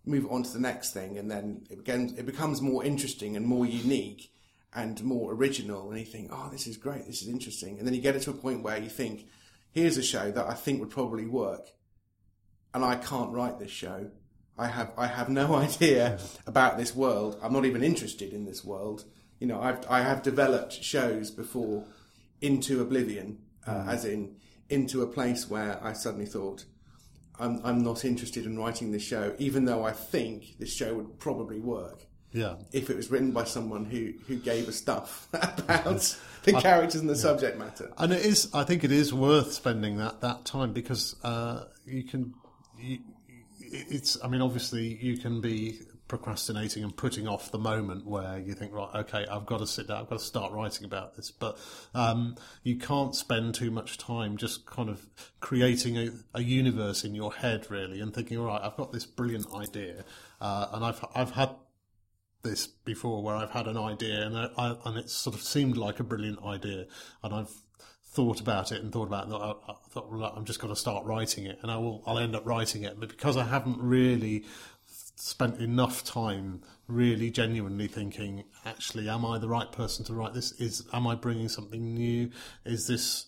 move 0.07 0.27
on 0.31 0.43
to 0.43 0.50
the 0.50 0.61
next 0.61 0.95
thing, 0.95 1.19
and 1.19 1.31
then 1.31 1.67
it 1.71 1.85
becomes 1.85 2.19
it 2.19 2.25
becomes 2.25 2.62
more 2.62 2.83
interesting 2.83 3.37
and 3.37 3.45
more 3.47 3.67
unique 3.67 4.33
and 4.75 5.03
more 5.05 5.35
original, 5.35 5.91
and 5.91 6.00
you 6.00 6.07
think 6.07 6.31
oh 6.33 6.49
this 6.50 6.67
is 6.67 6.79
great, 6.79 7.07
this 7.07 7.21
is 7.21 7.29
interesting, 7.29 7.79
and 7.79 7.87
then 7.87 7.93
you 7.93 8.00
get 8.00 8.17
it 8.17 8.23
to 8.23 8.31
a 8.31 8.35
point 8.35 8.62
where 8.62 8.79
you 8.79 8.88
think 8.88 9.27
here's 9.73 9.99
a 9.99 10.03
show 10.03 10.31
that 10.31 10.47
I 10.49 10.55
think 10.55 10.81
would 10.81 10.91
probably 10.91 11.27
work, 11.27 11.69
and 12.73 12.83
I 12.83 12.97
can't 12.97 13.33
write 13.33 13.59
this 13.59 13.71
show. 13.71 14.11
I 14.59 14.67
have 14.67 14.93
I 14.97 15.07
have 15.07 15.29
no 15.29 15.55
idea 15.67 16.19
about 16.47 16.79
this 16.79 16.95
world. 16.95 17.38
I'm 17.43 17.53
not 17.53 17.65
even 17.65 17.83
interested 17.83 18.33
in 18.33 18.45
this 18.45 18.65
world. 18.65 19.05
You 19.38 19.47
know, 19.47 19.61
I've 19.61 19.88
I 19.88 20.00
have 20.03 20.23
developed 20.23 20.73
shows 20.83 21.31
before 21.31 21.85
into 22.41 22.81
oblivion, 22.81 23.38
uh, 23.67 23.85
as 23.88 24.05
in 24.05 24.37
into 24.69 25.03
a 25.03 25.07
place 25.07 25.49
where 25.49 25.83
I 25.83 25.93
suddenly 25.93 26.27
thought 26.27 26.65
I'm 27.38 27.61
I'm 27.65 27.83
not 27.83 28.05
interested 28.05 28.47
in 28.47 28.59
writing 28.59 28.93
this 28.93 29.03
show, 29.03 29.35
even 29.38 29.65
though 29.65 29.85
I 29.85 29.93
think 29.93 30.59
this 30.59 30.73
show 30.73 30.95
would 30.95 31.19
probably 31.21 31.61
work 31.61 32.07
Yeah, 32.33 32.57
if 32.73 32.91
it 32.91 32.97
was 32.97 33.11
written 33.11 33.31
by 33.33 33.45
someone 33.45 33.85
who 33.85 34.12
who 34.27 34.37
gave 34.37 34.69
a 34.69 34.73
stuff 34.73 35.29
about 35.33 36.17
the 36.45 36.53
characters 36.53 37.00
and 37.00 37.09
the 37.09 37.17
subject 37.17 37.59
matter. 37.59 37.93
and 37.97 38.12
it 38.12 38.25
is. 38.25 38.50
I 38.53 38.65
think 38.65 38.83
it 38.85 38.93
is 38.93 39.15
worth 39.15 39.53
spending 39.53 39.99
that 39.99 40.21
that 40.21 40.45
time 40.45 40.73
because 40.73 41.15
uh, 41.23 41.65
you 41.87 42.03
can. 42.03 42.35
You, 42.81 42.99
it's. 43.88 44.16
I 44.23 44.28
mean, 44.28 44.40
obviously, 44.40 44.99
you 45.00 45.16
can 45.16 45.40
be 45.40 45.80
procrastinating 46.08 46.82
and 46.82 46.97
putting 46.97 47.28
off 47.28 47.52
the 47.52 47.58
moment 47.58 48.06
where 48.06 48.38
you 48.38 48.54
think, 48.54 48.73
right, 48.73 48.88
okay, 48.94 49.26
I've 49.30 49.44
got 49.44 49.58
to 49.58 49.66
sit 49.66 49.88
down, 49.88 50.00
I've 50.00 50.08
got 50.08 50.18
to 50.18 50.25
start 50.25 50.52
writing 50.52 50.87
about 50.87 51.14
this. 51.16 51.30
But 51.30 51.58
um, 51.94 52.37
you 52.62 52.76
can't 52.76 53.14
spend 53.14 53.54
too 53.54 53.70
much 53.70 53.99
time 53.99 54.38
just 54.38 54.64
kind 54.64 54.88
of 54.88 55.06
creating 55.40 55.99
a, 55.99 56.11
a 56.35 56.42
universe 56.42 57.04
in 57.04 57.14
your 57.14 57.35
head, 57.35 57.70
really, 57.70 58.00
and 58.00 58.14
thinking, 58.14 58.38
all 58.38 58.47
right, 58.47 58.62
I've 58.62 58.76
got 58.76 58.92
this 58.92 59.04
brilliant 59.04 59.52
idea, 59.54 60.04
uh, 60.40 60.68
and 60.73 60.85
I've 60.85 61.04
I've 61.14 61.32
had 61.32 61.50
this 62.42 62.66
before 62.66 63.23
where 63.23 63.35
I've 63.35 63.50
had 63.50 63.66
an 63.66 63.76
idea 63.76 64.25
and 64.25 64.38
I, 64.38 64.49
I, 64.56 64.76
and 64.85 64.97
it 64.97 65.11
sort 65.11 65.35
of 65.35 65.42
seemed 65.42 65.76
like 65.76 65.99
a 65.99 66.04
brilliant 66.04 66.42
idea 66.44 66.87
and 67.25 67.35
I've 67.35 67.50
thought 68.11 68.41
about 68.41 68.73
it 68.73 68.83
and 68.83 68.93
thought 68.93 69.09
about 69.09 69.29
it. 69.29 69.35
I, 69.35 69.75
thought 69.91 70.11
well, 70.11 70.33
I'm 70.37 70.45
just 70.45 70.61
going 70.61 70.73
to 70.73 70.79
start 70.79 71.05
writing 71.05 71.47
it 71.47 71.59
and 71.62 71.71
I 71.71 71.77
will 71.77 72.03
I'll 72.07 72.19
end 72.19 72.35
up 72.35 72.47
writing 72.47 72.83
it 72.83 72.99
but 72.99 73.09
because 73.09 73.37
I 73.37 73.45
haven't 73.45 73.79
really 73.81 74.45
spent 75.17 75.61
enough 75.61 76.05
time 76.05 76.62
really 76.87 77.31
genuinely 77.31 77.88
thinking, 77.88 78.45
actually, 78.65 79.09
am 79.09 79.25
I 79.25 79.38
the 79.38 79.49
right 79.49 79.71
person 79.71 80.05
to 80.07 80.15
write 80.15 80.33
this? 80.33 80.53
Is 80.53 80.85
am 80.93 81.07
I 81.07 81.15
bringing 81.15 81.49
something 81.49 81.95
new? 81.95 82.31
Is 82.65 82.87
this 82.87 83.27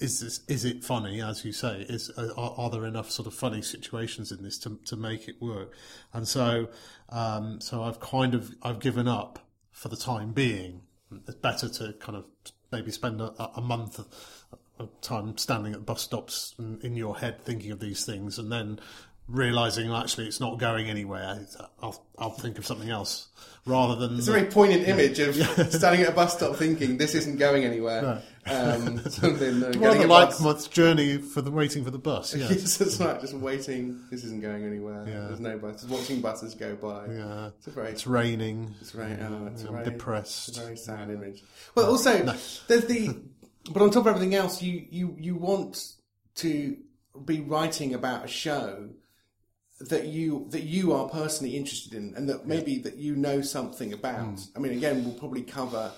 is 0.00 0.20
this 0.20 0.40
is 0.48 0.64
it 0.64 0.82
funny 0.82 1.20
as 1.20 1.44
you 1.44 1.52
say 1.52 1.84
is 1.90 2.10
are, 2.16 2.54
are 2.56 2.70
there 2.70 2.86
enough 2.86 3.10
sort 3.10 3.26
of 3.26 3.34
funny 3.34 3.60
situations 3.60 4.32
in 4.32 4.42
this 4.42 4.58
to 4.58 4.78
to 4.86 4.96
make 4.96 5.28
it 5.28 5.42
work 5.42 5.74
and 6.14 6.26
so 6.26 6.68
um, 7.10 7.60
so 7.60 7.82
I've 7.82 8.00
kind 8.00 8.34
of 8.34 8.54
I've 8.62 8.78
given 8.78 9.06
up 9.06 9.46
for 9.70 9.88
the 9.88 9.96
time 9.96 10.32
being 10.32 10.84
it's 11.26 11.34
better 11.34 11.68
to 11.68 11.92
kind 12.00 12.16
of 12.16 12.24
maybe 12.70 12.90
spend 12.90 13.20
a, 13.20 13.50
a 13.56 13.60
month 13.60 13.98
of 14.78 14.88
time 15.00 15.36
standing 15.36 15.74
at 15.74 15.84
bus 15.84 16.02
stops 16.02 16.54
in, 16.58 16.80
in 16.82 16.96
your 16.96 17.18
head 17.18 17.40
thinking 17.42 17.70
of 17.70 17.80
these 17.80 18.04
things 18.04 18.38
and 18.38 18.50
then 18.52 18.78
realizing 19.28 19.92
actually 19.92 20.26
it's 20.26 20.40
not 20.40 20.58
going 20.58 20.88
anywhere, 20.88 21.46
I'll, 21.82 22.04
I'll 22.18 22.30
think 22.30 22.58
of 22.58 22.66
something 22.66 22.90
else 22.90 23.28
rather 23.66 23.94
than. 23.94 24.18
It's 24.18 24.28
a 24.28 24.32
very 24.32 24.46
poignant 24.46 24.88
image 24.88 25.18
of 25.18 25.34
standing 25.72 26.02
at 26.02 26.08
a 26.08 26.12
bus 26.12 26.36
stop 26.36 26.56
thinking 26.56 26.96
this 26.96 27.14
isn't 27.14 27.38
going 27.38 27.64
anywhere. 27.64 28.22
No. 28.48 28.74
Um, 28.74 28.98
something, 29.10 29.62
uh, 29.62 29.72
rather 29.76 30.06
like 30.06 30.30
bus. 30.38 30.68
journey 30.68 31.18
for 31.18 31.42
the 31.42 31.50
waiting 31.50 31.84
for 31.84 31.90
the 31.90 31.98
bus. 31.98 32.34
Yes, 32.34 32.50
yes 32.50 32.76
that's 32.78 32.98
right. 32.98 33.20
Just 33.20 33.34
waiting. 33.34 34.00
This 34.10 34.24
isn't 34.24 34.40
going 34.40 34.64
anywhere. 34.64 35.04
Yeah. 35.06 35.26
There's 35.26 35.40
no 35.40 35.58
bus. 35.58 35.82
Just 35.82 35.90
watching 35.90 36.22
buses 36.22 36.54
go 36.54 36.74
by. 36.74 37.12
Yeah, 37.12 37.50
it's, 37.58 37.66
very, 37.66 37.90
it's 37.90 38.06
raining. 38.06 38.74
It's 38.80 38.94
raining. 38.94 39.20
Oh, 39.20 39.50
it's 39.52 39.64
I'm 39.64 39.74
very, 39.74 39.84
depressed. 39.84 40.48
It's 40.48 40.56
a 40.56 40.62
very 40.62 40.78
sad 40.78 41.10
image. 41.10 41.44
Well, 41.74 41.90
also 41.90 42.22
no. 42.22 42.34
there's 42.68 42.86
the. 42.86 43.20
But 43.70 43.82
on 43.82 43.90
top 43.90 44.06
of 44.06 44.06
everything 44.06 44.34
else, 44.34 44.62
you 44.62 44.86
you 44.88 45.14
you 45.18 45.34
want 45.34 45.92
to 46.36 46.78
be 47.26 47.42
writing 47.42 47.92
about 47.92 48.24
a 48.24 48.28
show 48.28 48.88
that 49.80 50.06
you 50.06 50.46
that 50.50 50.64
you 50.64 50.92
are 50.92 51.08
personally 51.08 51.56
interested 51.56 51.94
in, 51.94 52.14
and 52.16 52.28
that 52.28 52.46
maybe 52.46 52.74
yeah. 52.74 52.82
that 52.84 52.96
you 52.96 53.14
know 53.14 53.40
something 53.40 53.92
about. 53.92 54.34
Mm. 54.34 54.48
I 54.56 54.58
mean, 54.58 54.72
again, 54.72 55.04
we'll 55.04 55.14
probably 55.14 55.42
cover 55.42 55.92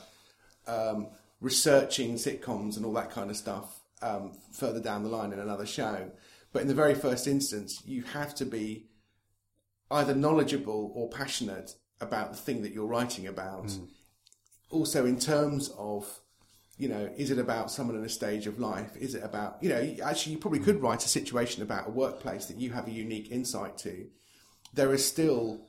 um, 0.66 1.08
researching 1.40 2.14
sitcoms 2.14 2.76
and 2.76 2.84
all 2.84 2.92
that 2.94 3.10
kind 3.10 3.30
of 3.30 3.36
stuff 3.36 3.80
um, 4.02 4.32
further 4.52 4.80
down 4.80 5.02
the 5.02 5.08
line 5.08 5.32
in 5.32 5.38
another 5.38 5.66
show. 5.66 6.10
But 6.52 6.62
in 6.62 6.68
the 6.68 6.74
very 6.74 6.94
first 6.94 7.26
instance, 7.26 7.82
you 7.86 8.02
have 8.02 8.34
to 8.36 8.44
be 8.44 8.86
either 9.90 10.14
knowledgeable 10.14 10.92
or 10.94 11.08
passionate 11.08 11.74
about 12.00 12.32
the 12.32 12.38
thing 12.38 12.62
that 12.62 12.72
you're 12.72 12.86
writing 12.86 13.26
about. 13.26 13.66
Mm. 13.66 13.88
Also, 14.70 15.06
in 15.06 15.18
terms 15.18 15.70
of 15.78 16.20
you 16.80 16.88
know, 16.88 17.10
is 17.18 17.30
it 17.30 17.38
about 17.38 17.70
someone 17.70 17.94
in 17.94 18.04
a 18.04 18.08
stage 18.08 18.46
of 18.46 18.58
life? 18.58 18.96
Is 18.96 19.14
it 19.14 19.22
about, 19.22 19.58
you 19.60 19.68
know, 19.68 19.96
actually, 20.02 20.32
you 20.32 20.38
probably 20.38 20.60
could 20.60 20.80
write 20.80 21.04
a 21.04 21.08
situation 21.08 21.62
about 21.62 21.88
a 21.88 21.90
workplace 21.90 22.46
that 22.46 22.56
you 22.56 22.70
have 22.70 22.88
a 22.88 22.90
unique 22.90 23.30
insight 23.30 23.76
to. 23.78 24.06
There 24.72 24.94
is 24.94 25.06
still, 25.06 25.68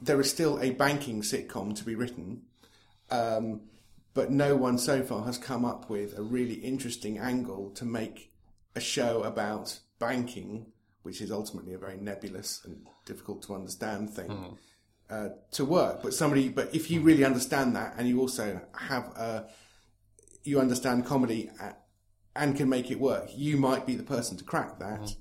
there 0.00 0.18
is 0.18 0.30
still 0.30 0.58
a 0.58 0.70
banking 0.70 1.20
sitcom 1.20 1.76
to 1.76 1.84
be 1.84 1.94
written, 1.94 2.44
um, 3.10 3.60
but 4.14 4.30
no 4.30 4.56
one 4.56 4.78
so 4.78 5.02
far 5.02 5.26
has 5.26 5.36
come 5.36 5.66
up 5.66 5.90
with 5.90 6.16
a 6.16 6.22
really 6.22 6.54
interesting 6.54 7.18
angle 7.18 7.70
to 7.72 7.84
make 7.84 8.32
a 8.74 8.80
show 8.80 9.22
about 9.22 9.78
banking, 9.98 10.72
which 11.02 11.20
is 11.20 11.30
ultimately 11.30 11.74
a 11.74 11.78
very 11.78 11.98
nebulous 11.98 12.62
and 12.64 12.86
difficult 13.04 13.42
to 13.42 13.54
understand 13.54 14.08
thing. 14.08 14.30
Mm. 14.30 14.56
Uh, 15.10 15.28
to 15.50 15.64
work, 15.64 16.04
but 16.04 16.14
somebody, 16.14 16.48
but 16.48 16.72
if 16.72 16.88
you 16.88 17.00
really 17.00 17.24
understand 17.24 17.74
that, 17.74 17.92
and 17.98 18.06
you 18.06 18.20
also 18.20 18.60
have 18.76 19.06
a 19.16 19.48
you 20.44 20.60
understand 20.60 21.06
comedy 21.06 21.50
and 22.36 22.56
can 22.56 22.68
make 22.68 22.90
it 22.90 23.00
work, 23.00 23.28
you 23.34 23.56
might 23.56 23.86
be 23.86 23.94
the 23.94 24.02
person 24.02 24.36
to 24.36 24.44
crack 24.44 24.78
that. 24.78 25.00
Mm. 25.00 25.16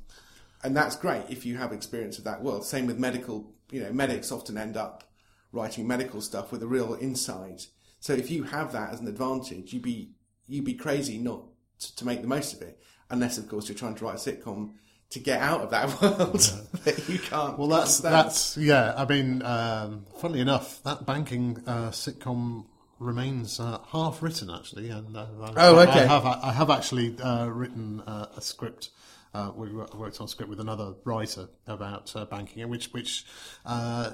And 0.63 0.75
that's 0.75 0.95
great 0.95 1.23
if 1.29 1.45
you 1.45 1.57
have 1.57 1.71
experience 1.71 2.17
of 2.17 2.25
that 2.25 2.43
world. 2.43 2.65
Same 2.65 2.85
with 2.85 2.99
medical, 2.99 3.53
you 3.71 3.81
know, 3.81 3.91
medics 3.91 4.31
often 4.31 4.57
end 4.57 4.77
up 4.77 5.03
writing 5.51 5.87
medical 5.87 6.21
stuff 6.21 6.51
with 6.51 6.61
a 6.61 6.67
real 6.67 6.97
insight. 6.99 7.67
So 7.99 8.13
if 8.13 8.29
you 8.29 8.43
have 8.43 8.71
that 8.73 8.93
as 8.93 8.99
an 8.99 9.07
advantage, 9.07 9.73
you'd 9.73 9.81
be 9.81 10.11
you'd 10.47 10.65
be 10.65 10.73
crazy 10.73 11.17
not 11.17 11.43
to, 11.79 11.95
to 11.97 12.05
make 12.05 12.21
the 12.21 12.27
most 12.27 12.53
of 12.53 12.61
it, 12.61 12.79
unless 13.09 13.37
of 13.37 13.47
course 13.47 13.67
you're 13.67 13.77
trying 13.77 13.95
to 13.95 14.05
write 14.05 14.15
a 14.15 14.17
sitcom 14.17 14.73
to 15.11 15.19
get 15.19 15.41
out 15.41 15.61
of 15.61 15.71
that 15.71 16.01
world 16.01 16.41
yeah. 16.41 16.79
that 16.83 17.09
you 17.09 17.19
can't. 17.19 17.57
Well, 17.57 17.67
that's 17.67 18.03
understand. 18.03 18.13
that's 18.13 18.57
yeah. 18.57 18.93
I 18.95 19.05
mean, 19.05 19.41
um, 19.41 20.05
funnily 20.19 20.41
enough, 20.41 20.81
that 20.83 21.05
banking 21.05 21.61
uh, 21.65 21.89
sitcom 21.89 22.65
remains 22.99 23.59
uh, 23.59 23.79
half 23.91 24.21
written 24.21 24.49
actually, 24.49 24.89
and 24.89 25.15
uh, 25.15 25.25
oh, 25.57 25.79
okay. 25.79 26.01
I 26.01 26.05
have 26.05 26.25
I 26.25 26.51
have 26.51 26.69
actually 26.69 27.19
uh, 27.19 27.47
written 27.47 28.01
uh, 28.01 28.27
a 28.35 28.41
script. 28.41 28.89
Uh, 29.33 29.51
we 29.55 29.71
worked 29.71 30.19
on 30.19 30.25
a 30.25 30.27
script 30.27 30.49
with 30.49 30.59
another 30.59 30.93
writer 31.03 31.47
about 31.67 32.15
uh, 32.15 32.25
banking, 32.25 32.67
which 32.67 32.87
which 32.93 33.25
uh, 33.65 34.11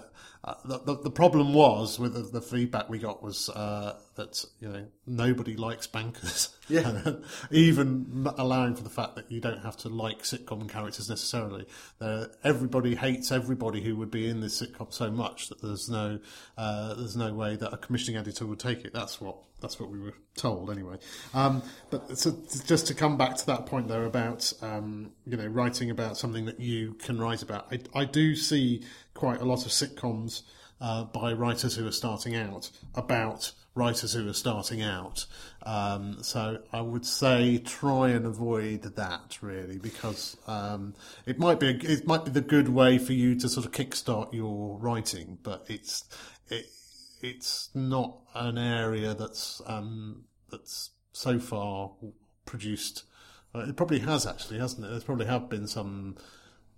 the, 0.65 0.99
the 1.03 1.09
problem 1.09 1.53
was 1.53 1.97
with 1.97 2.13
the, 2.13 2.21
the, 2.21 2.41
feedback 2.41 2.87
we 2.87 2.99
got 2.99 3.23
was 3.23 3.49
uh, 3.49 3.97
that 4.15 4.45
you 4.59 4.67
know 4.67 4.85
nobody 5.07 5.55
likes 5.55 5.87
bankers. 5.87 6.49
Yeah. 6.67 7.11
Even 7.51 8.27
allowing 8.39 8.73
for 8.73 8.81
the 8.81 8.89
fact 8.89 9.17
that 9.17 9.31
you 9.31 9.39
don't 9.39 9.61
have 9.61 9.77
to 9.77 9.89
like 9.89 10.23
sitcom 10.23 10.67
characters 10.67 11.07
necessarily. 11.07 11.67
Uh, 12.01 12.25
everybody 12.43 12.95
hates 12.95 13.31
everybody 13.31 13.83
who 13.83 13.95
would 13.97 14.09
be 14.09 14.27
in 14.27 14.41
this 14.41 14.59
sitcom 14.59 14.91
so 14.91 15.11
much 15.11 15.49
that 15.49 15.61
there's 15.61 15.91
no 15.91 16.17
uh, 16.57 16.95
there's 16.95 17.15
no 17.15 17.35
way 17.35 17.55
that 17.55 17.71
a 17.71 17.77
commissioning 17.77 18.19
editor 18.19 18.47
would 18.47 18.59
take 18.59 18.83
it. 18.83 18.93
That's 18.95 19.21
what 19.21 19.37
that's 19.65 19.79
what 19.79 19.89
we 19.89 19.99
were 19.99 20.13
told 20.35 20.69
anyway. 20.69 20.95
Um, 21.33 21.63
but 21.89 22.19
so 22.19 22.37
just 22.67 22.85
to 22.87 22.93
come 22.93 23.17
back 23.17 23.35
to 23.37 23.45
that 23.47 23.65
point 23.65 23.87
there 23.87 24.05
about 24.05 24.53
um, 24.61 25.11
you 25.25 25.35
know 25.35 25.47
writing 25.47 25.89
about 25.89 26.17
something 26.17 26.45
that 26.45 26.59
you 26.59 26.93
can 26.93 27.17
write 27.17 27.41
about, 27.41 27.73
I, 27.73 28.01
I 28.01 28.05
do 28.05 28.35
see 28.35 28.83
quite 29.15 29.41
a 29.41 29.45
lot 29.45 29.65
of 29.65 29.71
sitcoms 29.71 30.43
uh, 30.79 31.05
by 31.05 31.33
writers 31.33 31.75
who 31.75 31.87
are 31.87 31.91
starting 31.91 32.35
out 32.35 32.69
about 32.93 33.53
writers 33.73 34.13
who 34.13 34.29
are 34.29 34.33
starting 34.33 34.83
out. 34.83 35.25
Um, 35.63 36.19
so 36.21 36.59
I 36.71 36.81
would 36.81 37.05
say 37.05 37.57
try 37.57 38.09
and 38.09 38.27
avoid 38.27 38.83
that 38.83 39.39
really, 39.41 39.79
because 39.79 40.37
um, 40.45 40.93
it 41.25 41.39
might 41.39 41.59
be 41.59 41.69
a, 41.69 41.91
it 41.91 42.05
might 42.05 42.23
be 42.23 42.29
the 42.29 42.41
good 42.41 42.69
way 42.69 42.99
for 42.99 43.13
you 43.13 43.33
to 43.39 43.49
sort 43.49 43.65
of 43.65 43.71
kickstart 43.71 44.31
your 44.31 44.77
writing, 44.77 45.39
but 45.41 45.65
it's 45.67 46.03
it, 46.49 46.67
it's 47.21 47.69
not 47.73 48.19
an 48.33 48.57
area 48.57 49.13
that's 49.13 49.61
um, 49.65 50.25
that's 50.49 50.91
so 51.11 51.39
far 51.39 51.91
produced. 52.45 53.03
Uh, 53.53 53.65
it 53.69 53.75
probably 53.75 53.99
has 53.99 54.25
actually, 54.25 54.59
hasn't 54.59 54.85
it? 54.85 54.89
There's 54.89 55.03
probably 55.03 55.25
have 55.25 55.49
been 55.49 55.67
some 55.67 56.17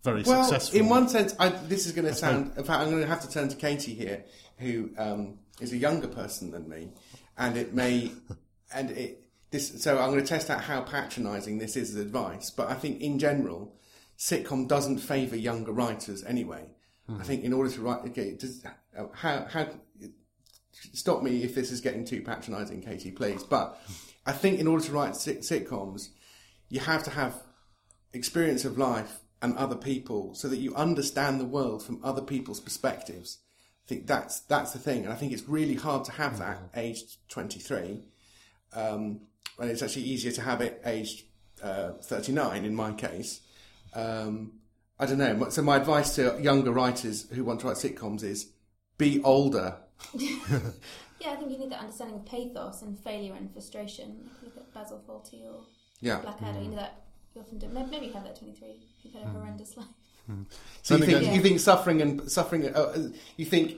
very 0.03 0.23
well, 0.23 0.43
successful. 0.43 0.79
In 0.79 0.89
one 0.89 1.09
sense, 1.09 1.35
I, 1.39 1.49
this 1.49 1.85
is 1.85 1.91
going 1.91 2.07
to 2.07 2.13
sound. 2.13 2.53
In 2.57 2.63
fact, 2.63 2.81
I'm 2.81 2.89
going 2.89 3.01
to 3.01 3.07
have 3.07 3.21
to 3.21 3.29
turn 3.29 3.49
to 3.49 3.55
Katie 3.55 3.93
here, 3.93 4.25
who 4.57 4.91
um, 4.97 5.39
is 5.59 5.73
a 5.73 5.77
younger 5.77 6.07
person 6.07 6.51
than 6.51 6.69
me, 6.69 6.89
and 7.37 7.57
it 7.57 7.73
may, 7.73 8.11
and 8.73 8.91
it 8.91 9.23
this. 9.51 9.81
So 9.81 9.99
I'm 9.99 10.11
going 10.11 10.23
to 10.23 10.27
test 10.27 10.49
out 10.49 10.61
how 10.61 10.81
patronising 10.81 11.57
this 11.57 11.75
is 11.75 11.95
as 11.95 12.01
advice. 12.01 12.49
But 12.49 12.69
I 12.69 12.75
think 12.75 13.01
in 13.01 13.19
general, 13.19 13.75
sitcom 14.17 14.67
doesn't 14.67 14.99
favour 14.99 15.35
younger 15.35 15.71
writers 15.71 16.23
anyway. 16.23 16.69
Mm. 17.09 17.21
I 17.21 17.23
think 17.23 17.43
in 17.43 17.53
order 17.53 17.69
to 17.69 17.81
write, 17.81 18.01
okay, 18.07 18.35
does, 18.35 18.63
how 19.13 19.45
how 19.49 19.67
stop 20.93 21.23
me 21.23 21.43
if 21.43 21.55
this 21.55 21.71
is 21.71 21.81
getting 21.81 22.05
too 22.05 22.21
patronising, 22.21 22.81
Katie, 22.81 23.11
please. 23.11 23.43
But 23.43 23.79
I 24.25 24.31
think 24.31 24.59
in 24.59 24.67
order 24.67 24.83
to 24.85 24.91
write 24.91 25.15
sit- 25.15 25.41
sitcoms, 25.41 26.09
you 26.69 26.79
have 26.79 27.03
to 27.03 27.11
have 27.11 27.35
experience 28.13 28.65
of 28.65 28.77
life 28.77 29.19
and 29.41 29.55
other 29.55 29.75
people 29.75 30.33
so 30.33 30.47
that 30.47 30.57
you 30.57 30.75
understand 30.75 31.39
the 31.39 31.45
world 31.45 31.83
from 31.83 31.99
other 32.03 32.21
people's 32.21 32.59
perspectives. 32.59 33.39
I 33.85 33.87
think 33.87 34.07
that's 34.07 34.41
that's 34.41 34.73
the 34.73 34.79
thing, 34.79 35.05
and 35.05 35.13
I 35.13 35.15
think 35.15 35.31
it's 35.31 35.47
really 35.47 35.75
hard 35.75 36.03
to 36.05 36.11
have 36.13 36.39
that 36.39 36.57
mm-hmm. 36.57 36.79
aged 36.79 37.17
23, 37.29 38.01
um, 38.73 39.21
and 39.59 39.69
it's 39.69 39.81
actually 39.81 40.03
easier 40.03 40.31
to 40.33 40.41
have 40.41 40.59
it 40.61 40.81
aged 40.85 41.23
uh, 41.63 41.91
39 42.03 42.65
in 42.65 42.75
my 42.75 42.91
case. 42.91 43.41
Um, 43.93 44.59
I 44.99 45.05
don't 45.05 45.19
know. 45.19 45.49
So 45.49 45.61
my 45.61 45.77
advice 45.77 46.15
to 46.15 46.37
younger 46.41 46.71
writers 46.71 47.29
who 47.29 47.43
want 47.43 47.61
to 47.61 47.67
write 47.67 47.77
sitcoms 47.77 48.23
is 48.23 48.47
be 48.97 49.21
older. 49.23 49.77
yeah, 50.13 51.31
I 51.31 51.35
think 51.35 51.51
you 51.51 51.57
need 51.57 51.71
that 51.71 51.79
understanding 51.79 52.17
of 52.17 52.25
pathos 52.25 52.81
and 52.81 52.97
failure 52.99 53.33
and 53.33 53.51
frustration. 53.51 54.29
Look 54.43 54.57
at 54.57 54.73
Basil 54.73 55.01
Fawlty 55.07 55.45
or 55.45 55.61
yeah. 56.01 56.19
Blackadder. 56.19 56.59
Mm. 56.59 56.63
You 56.65 56.69
know 56.71 56.77
that 56.77 57.01
you 57.35 57.41
often 57.41 57.57
do. 57.57 57.67
Maybe 57.67 58.07
you 58.07 58.13
have 58.13 58.23
that 58.23 58.37
23. 58.37 58.67
You've 59.03 59.13
had 59.13 59.23
a 59.23 59.25
hmm. 59.27 59.35
horrendous 59.37 59.77
life. 59.77 59.87
Mm. 60.29 60.45
So 60.83 60.95
you 60.95 61.05
think, 61.05 61.35
you 61.35 61.41
think 61.41 61.59
suffering 61.59 62.01
and 62.01 62.31
suffering. 62.31 62.65
Uh, 62.65 62.79
uh, 62.79 63.07
you 63.35 63.45
think 63.45 63.77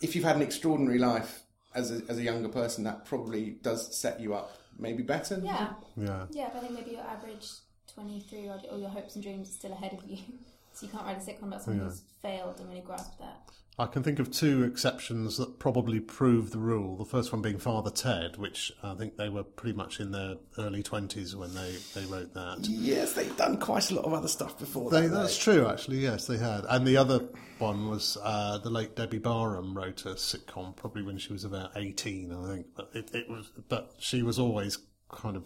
if 0.00 0.14
you've 0.14 0.24
had 0.24 0.36
an 0.36 0.42
extraordinary 0.42 0.98
life 0.98 1.42
as 1.74 1.90
a, 1.90 2.02
as 2.08 2.18
a 2.18 2.22
younger 2.22 2.48
person, 2.48 2.84
that 2.84 3.04
probably 3.04 3.56
does 3.62 3.96
set 3.96 4.20
you 4.20 4.34
up 4.34 4.56
maybe 4.78 5.02
better. 5.02 5.40
Yeah, 5.42 5.70
yeah, 5.96 6.26
yeah. 6.30 6.50
But 6.52 6.58
I 6.58 6.66
think 6.66 6.74
maybe 6.74 6.92
your 6.92 7.00
average 7.00 7.48
23 7.94 8.48
or, 8.48 8.60
or 8.70 8.78
your 8.78 8.88
hopes 8.88 9.14
and 9.14 9.24
dreams 9.24 9.48
are 9.48 9.52
still 9.52 9.72
ahead 9.72 9.92
of 9.92 10.08
you. 10.08 10.18
So 10.74 10.86
you 10.86 10.90
can't 10.90 11.04
write 11.04 11.18
a 11.18 11.20
sitcom 11.20 11.44
about 11.44 11.62
someone 11.62 11.84
yeah. 11.84 11.88
who's 11.88 12.02
failed 12.20 12.58
and 12.58 12.68
really 12.68 12.80
grasped 12.80 13.20
that. 13.20 13.48
I 13.76 13.86
can 13.86 14.04
think 14.04 14.20
of 14.20 14.30
two 14.30 14.62
exceptions 14.62 15.36
that 15.38 15.58
probably 15.58 15.98
prove 15.98 16.52
the 16.52 16.58
rule. 16.58 16.96
The 16.96 17.04
first 17.04 17.32
one 17.32 17.42
being 17.42 17.58
Father 17.58 17.90
Ted, 17.90 18.36
which 18.36 18.70
I 18.84 18.94
think 18.94 19.16
they 19.16 19.28
were 19.28 19.42
pretty 19.42 19.76
much 19.76 19.98
in 19.98 20.12
their 20.12 20.36
early 20.58 20.84
20s 20.84 21.34
when 21.34 21.52
they, 21.54 21.76
they 21.92 22.06
wrote 22.06 22.32
that. 22.34 22.58
Yes, 22.60 23.14
they've 23.14 23.36
done 23.36 23.58
quite 23.58 23.90
a 23.90 23.94
lot 23.96 24.04
of 24.04 24.12
other 24.12 24.28
stuff 24.28 24.56
before 24.60 24.90
they, 24.90 25.08
that. 25.08 25.08
That's 25.08 25.36
true, 25.36 25.66
actually, 25.66 25.98
yes, 25.98 26.28
they 26.28 26.38
had. 26.38 26.64
And 26.68 26.86
the 26.86 26.96
other 26.96 27.28
one 27.58 27.88
was 27.88 28.16
uh, 28.22 28.58
the 28.58 28.70
late 28.70 28.94
Debbie 28.94 29.18
Barham 29.18 29.76
wrote 29.76 30.06
a 30.06 30.10
sitcom, 30.10 30.76
probably 30.76 31.02
when 31.02 31.18
she 31.18 31.32
was 31.32 31.42
about 31.42 31.72
18, 31.74 32.32
I 32.32 32.54
think. 32.54 32.66
But, 32.76 32.90
it, 32.94 33.10
it 33.12 33.28
was, 33.28 33.50
but 33.68 33.94
she 33.98 34.22
was 34.22 34.38
always 34.38 34.78
kind 35.10 35.36
of 35.36 35.42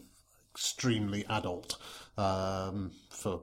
extremely 0.53 1.25
adult 1.31 1.79
um, 2.19 2.91
for 3.09 3.41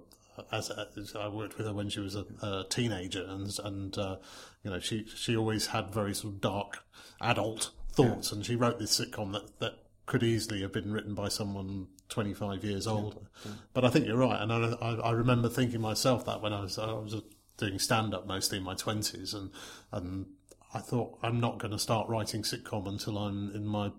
as, 0.51 0.69
as, 0.69 1.15
I 1.15 1.27
worked 1.27 1.57
with 1.57 1.65
her 1.65 1.73
when 1.73 1.89
she 1.89 1.99
was 1.99 2.15
a, 2.15 2.25
a 2.41 2.65
teenager, 2.69 3.25
and 3.27 3.57
and 3.63 3.97
uh, 3.97 4.17
you 4.65 4.71
know 4.71 4.79
she 4.79 5.05
she 5.15 5.37
always 5.37 5.67
had 5.67 5.93
very 5.93 6.13
sort 6.13 6.33
of 6.33 6.41
dark 6.41 6.83
adult 7.21 7.71
thoughts, 7.93 8.31
yeah. 8.31 8.35
and 8.35 8.45
she 8.45 8.55
wrote 8.55 8.79
this 8.79 8.99
sitcom 8.99 9.31
that 9.31 9.59
that 9.59 9.75
could 10.05 10.23
easily 10.23 10.61
have 10.61 10.73
been 10.73 10.91
written 10.91 11.15
by 11.15 11.29
someone 11.29 11.87
25 12.09 12.63
years 12.63 12.85
older. 12.85 13.17
Yeah. 13.43 13.51
But 13.73 13.85
I 13.85 13.89
think 13.89 14.05
you're 14.05 14.17
right, 14.17 14.41
and 14.41 14.51
I, 14.51 14.99
I, 15.03 15.11
remember 15.11 15.49
thinking 15.49 15.81
myself 15.81 16.25
that 16.25 16.41
when 16.41 16.53
I 16.53 16.61
was 16.61 16.77
I 16.77 16.93
was 16.93 17.21
doing 17.57 17.79
stand 17.79 18.13
up 18.13 18.27
mostly 18.27 18.57
in 18.57 18.63
my 18.63 18.75
20s, 18.75 19.33
and 19.33 19.51
and 19.91 20.25
I 20.73 20.79
thought 20.79 21.17
I'm 21.23 21.39
not 21.39 21.59
going 21.59 21.71
to 21.71 21.79
start 21.79 22.09
writing 22.09 22.41
sitcom 22.41 22.87
until 22.87 23.17
I'm 23.17 23.51
in 23.55 23.65
my 23.65 23.91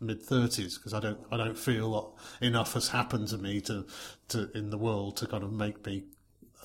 mid 0.00 0.22
thirties 0.22 0.76
because 0.76 0.92
I 0.92 1.00
don't 1.00 1.20
I 1.30 1.36
don't 1.36 1.58
feel 1.58 2.18
enough 2.40 2.74
has 2.74 2.88
happened 2.88 3.28
to 3.28 3.38
me 3.38 3.60
to 3.62 3.86
to 4.28 4.50
in 4.56 4.70
the 4.70 4.78
world 4.78 5.16
to 5.18 5.26
kind 5.26 5.44
of 5.44 5.52
make 5.52 5.84
me. 5.86 6.04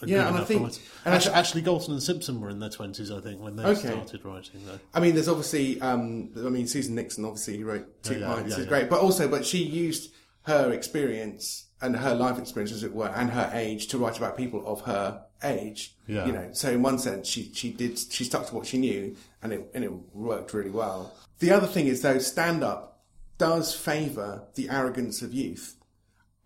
Yeah, 0.05 0.27
and 0.27 0.37
I 0.37 0.43
think 0.43 0.61
and 1.05 1.13
actually, 1.13 1.33
actually, 1.33 1.61
Galton 1.61 1.93
and 1.93 2.03
Simpson 2.03 2.39
were 2.39 2.49
in 2.49 2.59
their 2.59 2.69
twenties, 2.69 3.11
I 3.11 3.21
think, 3.21 3.41
when 3.41 3.55
they 3.55 3.63
okay. 3.63 3.89
started 3.89 4.23
writing. 4.23 4.61
Though. 4.65 4.79
I 4.93 4.99
mean, 4.99 5.15
there's 5.15 5.29
obviously, 5.29 5.79
um, 5.81 6.31
I 6.37 6.49
mean, 6.49 6.67
Susan 6.67 6.95
Nickson 6.95 7.25
obviously 7.25 7.63
wrote 7.63 8.03
Two 8.03 8.19
yeah, 8.19 8.43
yeah, 8.45 8.57
yeah, 8.57 8.65
great, 8.65 8.89
but 8.89 8.99
also, 8.99 9.27
but 9.27 9.45
she 9.45 9.59
used 9.59 10.11
her 10.43 10.71
experience 10.71 11.67
and 11.81 11.95
her 11.95 12.13
life 12.13 12.37
experience, 12.37 12.71
as 12.71 12.83
it 12.83 12.93
were, 12.93 13.07
and 13.07 13.31
her 13.31 13.49
age 13.53 13.87
to 13.87 13.97
write 13.97 14.17
about 14.17 14.35
people 14.35 14.65
of 14.65 14.81
her 14.81 15.23
age. 15.43 15.95
Yeah. 16.07 16.25
You 16.25 16.31
know, 16.31 16.49
so 16.53 16.71
in 16.71 16.81
one 16.81 16.99
sense, 16.99 17.27
she 17.27 17.51
she 17.53 17.71
did 17.71 17.97
she 17.97 18.23
stuck 18.23 18.47
to 18.47 18.55
what 18.55 18.65
she 18.65 18.77
knew, 18.77 19.15
and 19.41 19.53
it 19.53 19.71
and 19.73 19.83
it 19.83 19.91
worked 20.13 20.53
really 20.53 20.71
well. 20.71 21.13
The 21.39 21.51
other 21.51 21.67
thing 21.67 21.87
is 21.87 22.01
though, 22.01 22.19
stand 22.19 22.63
up 22.63 23.03
does 23.37 23.73
favour 23.73 24.43
the 24.55 24.69
arrogance 24.69 25.21
of 25.21 25.33
youth. 25.33 25.75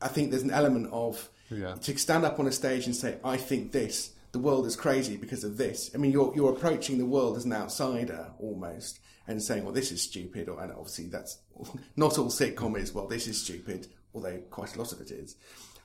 I 0.01 0.07
think 0.07 0.29
there's 0.29 0.43
an 0.43 0.51
element 0.51 0.89
of 0.91 1.29
yeah. 1.53 1.75
to 1.75 1.97
stand 1.97 2.25
up 2.25 2.39
on 2.39 2.47
a 2.47 2.51
stage 2.51 2.85
and 2.85 2.95
say, 2.95 3.17
"I 3.23 3.37
think 3.37 3.71
this." 3.71 4.11
The 4.31 4.39
world 4.39 4.65
is 4.65 4.75
crazy 4.75 5.15
because 5.15 5.43
of 5.43 5.57
this. 5.57 5.91
I 5.93 5.97
mean, 5.97 6.11
you're 6.11 6.33
you're 6.35 6.51
approaching 6.51 6.97
the 6.97 7.05
world 7.05 7.37
as 7.37 7.45
an 7.45 7.53
outsider 7.53 8.31
almost, 8.39 8.99
and 9.27 9.41
saying, 9.41 9.63
"Well, 9.63 9.73
this 9.73 9.91
is 9.91 10.01
stupid," 10.01 10.49
or, 10.49 10.61
and 10.61 10.71
obviously 10.71 11.05
that's 11.05 11.37
not 11.95 12.17
all 12.17 12.27
sitcom 12.27 12.77
is. 12.77 12.93
Well, 12.93 13.07
this 13.07 13.27
is 13.27 13.41
stupid, 13.41 13.87
although 14.13 14.39
quite 14.49 14.75
a 14.75 14.79
lot 14.79 14.91
of 14.91 15.01
it 15.01 15.11
is. 15.11 15.35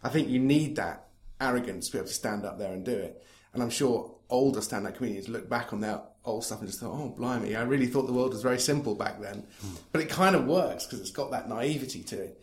I 0.02 0.08
think 0.08 0.28
you 0.28 0.38
need 0.38 0.76
that 0.76 1.08
arrogance 1.40 1.86
to 1.86 1.92
be 1.92 1.98
able 1.98 2.08
to 2.08 2.14
stand 2.14 2.44
up 2.44 2.58
there 2.58 2.72
and 2.72 2.84
do 2.84 2.92
it. 2.92 3.24
And 3.52 3.62
I'm 3.62 3.70
sure 3.70 4.14
older 4.30 4.60
stand-up 4.60 4.96
comedians 4.96 5.28
look 5.28 5.48
back 5.48 5.72
on 5.72 5.80
their 5.80 6.00
old 6.24 6.44
stuff 6.44 6.60
and 6.60 6.68
just 6.68 6.80
thought, 6.80 6.92
oh, 6.92 7.08
blimey, 7.08 7.56
I 7.56 7.62
really 7.62 7.86
thought 7.86 8.06
the 8.06 8.12
world 8.12 8.32
was 8.32 8.42
very 8.42 8.58
simple 8.58 8.94
back 8.94 9.20
then. 9.20 9.46
Mm. 9.64 9.78
But 9.90 10.02
it 10.02 10.10
kind 10.10 10.36
of 10.36 10.46
works 10.46 10.84
because 10.84 11.00
it's 11.00 11.10
got 11.10 11.30
that 11.30 11.48
naivety 11.48 12.02
to 12.04 12.20
it 12.20 12.40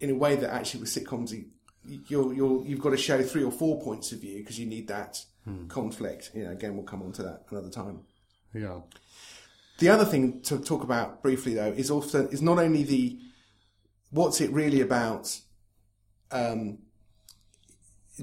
in 0.00 0.10
a 0.10 0.14
way 0.14 0.36
that 0.36 0.52
actually 0.52 0.80
with 0.80 0.90
sitcoms, 0.90 1.32
you're, 2.08 2.32
you're, 2.32 2.64
you've 2.66 2.80
got 2.80 2.90
to 2.90 2.96
show 2.96 3.22
three 3.22 3.44
or 3.44 3.52
four 3.52 3.80
points 3.80 4.12
of 4.12 4.20
view 4.20 4.38
because 4.38 4.58
you 4.58 4.66
need 4.66 4.88
that 4.88 5.24
mm. 5.48 5.68
conflict. 5.68 6.30
You 6.34 6.44
know, 6.44 6.50
again, 6.50 6.74
we'll 6.74 6.84
come 6.84 7.02
on 7.02 7.12
to 7.12 7.22
that 7.22 7.44
another 7.50 7.70
time. 7.70 8.00
Yeah. 8.52 8.80
The 9.78 9.88
other 9.88 10.04
thing 10.04 10.40
to 10.42 10.58
talk 10.58 10.82
about 10.82 11.22
briefly, 11.22 11.54
though, 11.54 11.72
is 11.72 11.90
also 11.90 12.26
is 12.28 12.42
not 12.42 12.58
only 12.58 12.82
the 12.82 13.18
what's 14.10 14.40
it 14.40 14.50
really 14.50 14.80
about 14.80 15.38
um, 16.30 16.78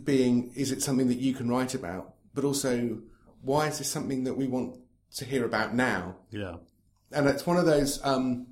being 0.04 0.52
is 0.56 0.72
it 0.72 0.82
something 0.82 1.08
that 1.08 1.18
you 1.18 1.34
can 1.34 1.50
write 1.50 1.74
about, 1.74 2.16
but 2.34 2.44
also 2.44 3.00
why 3.42 3.68
is 3.68 3.78
this 3.78 3.90
something 3.90 4.26
that 4.26 4.36
we 4.36 4.48
want 4.48 4.76
to 5.16 5.26
hear 5.26 5.46
about 5.46 5.74
now? 5.74 6.18
Yeah, 6.30 6.58
and 7.12 7.28
it's 7.28 7.46
one 7.46 7.58
of 7.58 7.66
those. 7.66 8.04
Um, 8.04 8.48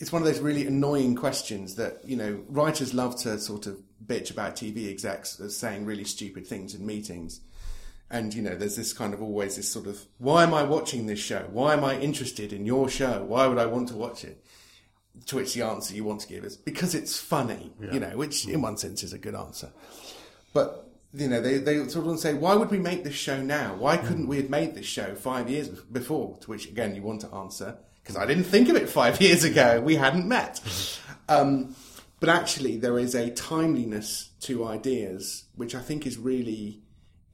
it's 0.00 0.10
one 0.10 0.22
of 0.22 0.26
those 0.26 0.40
really 0.40 0.66
annoying 0.66 1.14
questions 1.14 1.76
that 1.76 2.00
you 2.04 2.16
know 2.16 2.42
writers 2.48 2.94
love 2.94 3.16
to 3.20 3.38
sort 3.38 3.66
of 3.66 3.80
bitch 4.04 4.30
about 4.30 4.56
TV 4.56 4.90
execs 4.90 5.38
as 5.38 5.56
saying 5.56 5.84
really 5.84 6.04
stupid 6.04 6.46
things 6.46 6.74
in 6.74 6.84
meetings. 6.84 7.42
And 8.12 8.34
you 8.34 8.42
know, 8.42 8.56
there's 8.56 8.74
this 8.74 8.92
kind 8.92 9.14
of 9.14 9.22
always 9.22 9.54
this 9.54 9.70
sort 9.70 9.86
of 9.86 10.00
why 10.18 10.42
am 10.42 10.54
I 10.54 10.64
watching 10.64 11.06
this 11.06 11.20
show? 11.20 11.46
Why 11.52 11.74
am 11.74 11.84
I 11.84 11.98
interested 11.98 12.52
in 12.52 12.66
your 12.66 12.88
show? 12.88 13.22
Why 13.22 13.46
would 13.46 13.58
I 13.58 13.66
want 13.66 13.88
to 13.88 13.94
watch 13.94 14.24
it? 14.24 14.44
To 15.26 15.36
which 15.36 15.54
the 15.54 15.62
answer 15.62 15.94
you 15.94 16.02
want 16.02 16.22
to 16.22 16.28
give 16.28 16.44
is 16.44 16.56
because 16.56 16.94
it's 16.94 17.20
funny, 17.20 17.72
yeah. 17.80 17.92
you 17.92 18.00
know, 18.00 18.16
which 18.16 18.46
in 18.48 18.60
mm. 18.60 18.62
one 18.62 18.78
sense 18.78 19.02
is 19.02 19.12
a 19.12 19.18
good 19.18 19.34
answer. 19.34 19.70
But 20.54 20.88
you 21.12 21.28
know, 21.28 21.40
they, 21.40 21.58
they 21.58 21.86
sort 21.88 22.06
of 22.06 22.20
say, 22.20 22.34
why 22.34 22.54
would 22.54 22.70
we 22.70 22.78
make 22.78 23.04
this 23.04 23.14
show 23.14 23.42
now? 23.42 23.74
Why 23.74 23.96
mm. 23.96 24.06
couldn't 24.06 24.28
we 24.28 24.36
have 24.38 24.48
made 24.48 24.74
this 24.74 24.86
show 24.86 25.14
five 25.14 25.50
years 25.50 25.68
before? 25.68 26.38
To 26.38 26.50
which, 26.50 26.68
again, 26.68 26.94
you 26.94 27.02
want 27.02 27.20
to 27.22 27.34
answer, 27.34 27.78
because 28.10 28.20
I 28.20 28.26
didn't 28.26 28.44
think 28.44 28.68
of 28.68 28.74
it 28.74 28.88
five 28.88 29.20
years 29.20 29.44
ago. 29.44 29.80
We 29.80 29.94
hadn't 29.94 30.26
met. 30.26 30.60
Um, 31.28 31.76
but 32.18 32.28
actually, 32.28 32.76
there 32.76 32.98
is 32.98 33.14
a 33.14 33.30
timeliness 33.30 34.30
to 34.40 34.66
ideas, 34.66 35.44
which 35.54 35.76
I 35.76 35.80
think 35.80 36.06
is 36.06 36.18
really 36.18 36.82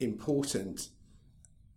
important. 0.00 0.88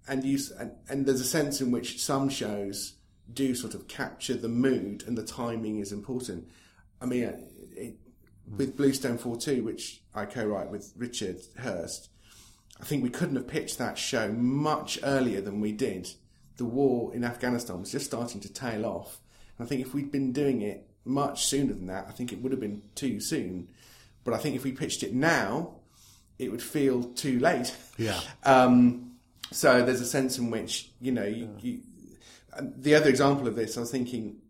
And, 0.07 0.25
you, 0.25 0.37
and, 0.59 0.71
and 0.89 1.05
there's 1.05 1.21
a 1.21 1.25
sense 1.25 1.61
in 1.61 1.71
which 1.71 2.01
some 2.01 2.27
shows 2.29 2.95
do 3.31 3.55
sort 3.55 3.73
of 3.73 3.87
capture 3.87 4.33
the 4.33 4.49
mood 4.49 5.03
and 5.07 5.17
the 5.17 5.23
timing 5.23 5.79
is 5.79 5.93
important. 5.93 6.49
I 6.99 7.05
mean, 7.05 7.47
it, 7.75 7.95
with 8.57 8.75
Bluestone 8.75 9.17
4-2, 9.17 9.63
which 9.63 10.01
I 10.13 10.25
co-write 10.25 10.71
with 10.71 10.91
Richard 10.97 11.37
Hurst, 11.57 12.09
I 12.81 12.83
think 12.83 13.03
we 13.03 13.09
couldn't 13.09 13.35
have 13.35 13.47
pitched 13.47 13.77
that 13.77 13.97
show 13.97 14.29
much 14.33 14.99
earlier 15.03 15.39
than 15.39 15.61
we 15.61 15.71
did. 15.71 16.09
The 16.59 16.65
war 16.65 17.15
in 17.15 17.23
Afghanistan 17.23 17.79
was 17.79 17.89
just 17.89 18.05
starting 18.05 18.41
to 18.41 18.51
tail 18.51 18.85
off. 18.85 19.21
And 19.57 19.65
I 19.65 19.69
think 19.69 19.79
if 19.79 19.93
we'd 19.93 20.11
been 20.11 20.33
doing 20.33 20.61
it 20.61 20.89
much 21.05 21.45
sooner 21.45 21.71
than 21.71 21.87
that, 21.87 22.07
I 22.09 22.11
think 22.11 22.33
it 22.33 22.41
would 22.41 22.51
have 22.51 22.59
been 22.59 22.81
too 22.95 23.21
soon. 23.21 23.69
But 24.25 24.33
I 24.33 24.39
think 24.39 24.57
if 24.57 24.65
we 24.65 24.73
pitched 24.73 25.01
it 25.01 25.13
now, 25.13 25.75
it 26.37 26.51
would 26.51 26.61
feel 26.61 27.03
too 27.03 27.39
late. 27.39 27.73
Yeah. 27.97 28.19
Um, 28.43 29.05
so 29.51 29.83
there's 29.85 30.01
a 30.01 30.05
sense 30.05 30.37
in 30.37 30.51
which, 30.51 30.91
you 30.99 31.13
know, 31.13 31.23
you, 31.23 31.49
yeah. 31.57 31.61
you, 31.61 31.79
the 32.77 32.93
other 32.93 33.09
example 33.09 33.47
of 33.47 33.55
this, 33.55 33.77
I 33.77 33.79
was 33.79 33.89
thinking, 33.89 34.41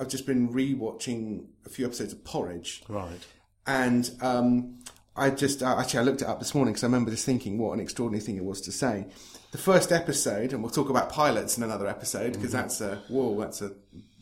I've 0.00 0.08
just 0.08 0.26
been 0.26 0.50
re-watching 0.50 1.48
a 1.66 1.68
few 1.68 1.84
episodes 1.84 2.14
of 2.14 2.24
Porridge. 2.24 2.82
Right. 2.88 3.20
And 3.66 4.10
um, 4.22 4.78
I 5.18 5.30
just 5.30 5.62
uh, 5.62 5.76
actually 5.78 6.00
I 6.00 6.02
looked 6.02 6.22
it 6.22 6.28
up 6.28 6.38
this 6.38 6.54
morning 6.54 6.72
because 6.72 6.84
I 6.84 6.86
remember 6.86 7.10
just 7.10 7.26
thinking 7.26 7.58
what 7.58 7.72
an 7.72 7.80
extraordinary 7.80 8.24
thing 8.24 8.36
it 8.36 8.44
was 8.44 8.60
to 8.62 8.72
say. 8.72 9.06
The 9.50 9.58
first 9.58 9.92
episode, 9.92 10.52
and 10.52 10.62
we'll 10.62 10.70
talk 10.70 10.90
about 10.90 11.10
pilots 11.10 11.56
in 11.56 11.62
another 11.62 11.86
episode 11.86 12.34
because 12.34 12.52
mm-hmm. 12.52 12.62
that's 12.62 12.80
a 12.80 13.02
whoa, 13.08 13.38
that's 13.40 13.62
a 13.62 13.72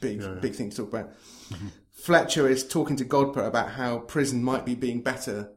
big 0.01 0.21
yeah, 0.21 0.35
yeah. 0.35 0.41
big 0.41 0.55
thing 0.55 0.71
to 0.71 0.77
talk 0.77 0.89
about. 0.89 1.13
Mm-hmm. 1.51 1.69
Fletcher 1.93 2.49
is 2.49 2.67
talking 2.67 2.97
to 2.97 3.05
Godber 3.05 3.47
about 3.47 3.71
how 3.71 3.99
prison 3.99 4.43
might 4.43 4.65
be 4.65 4.75
being 4.75 5.03
better, 5.03 5.51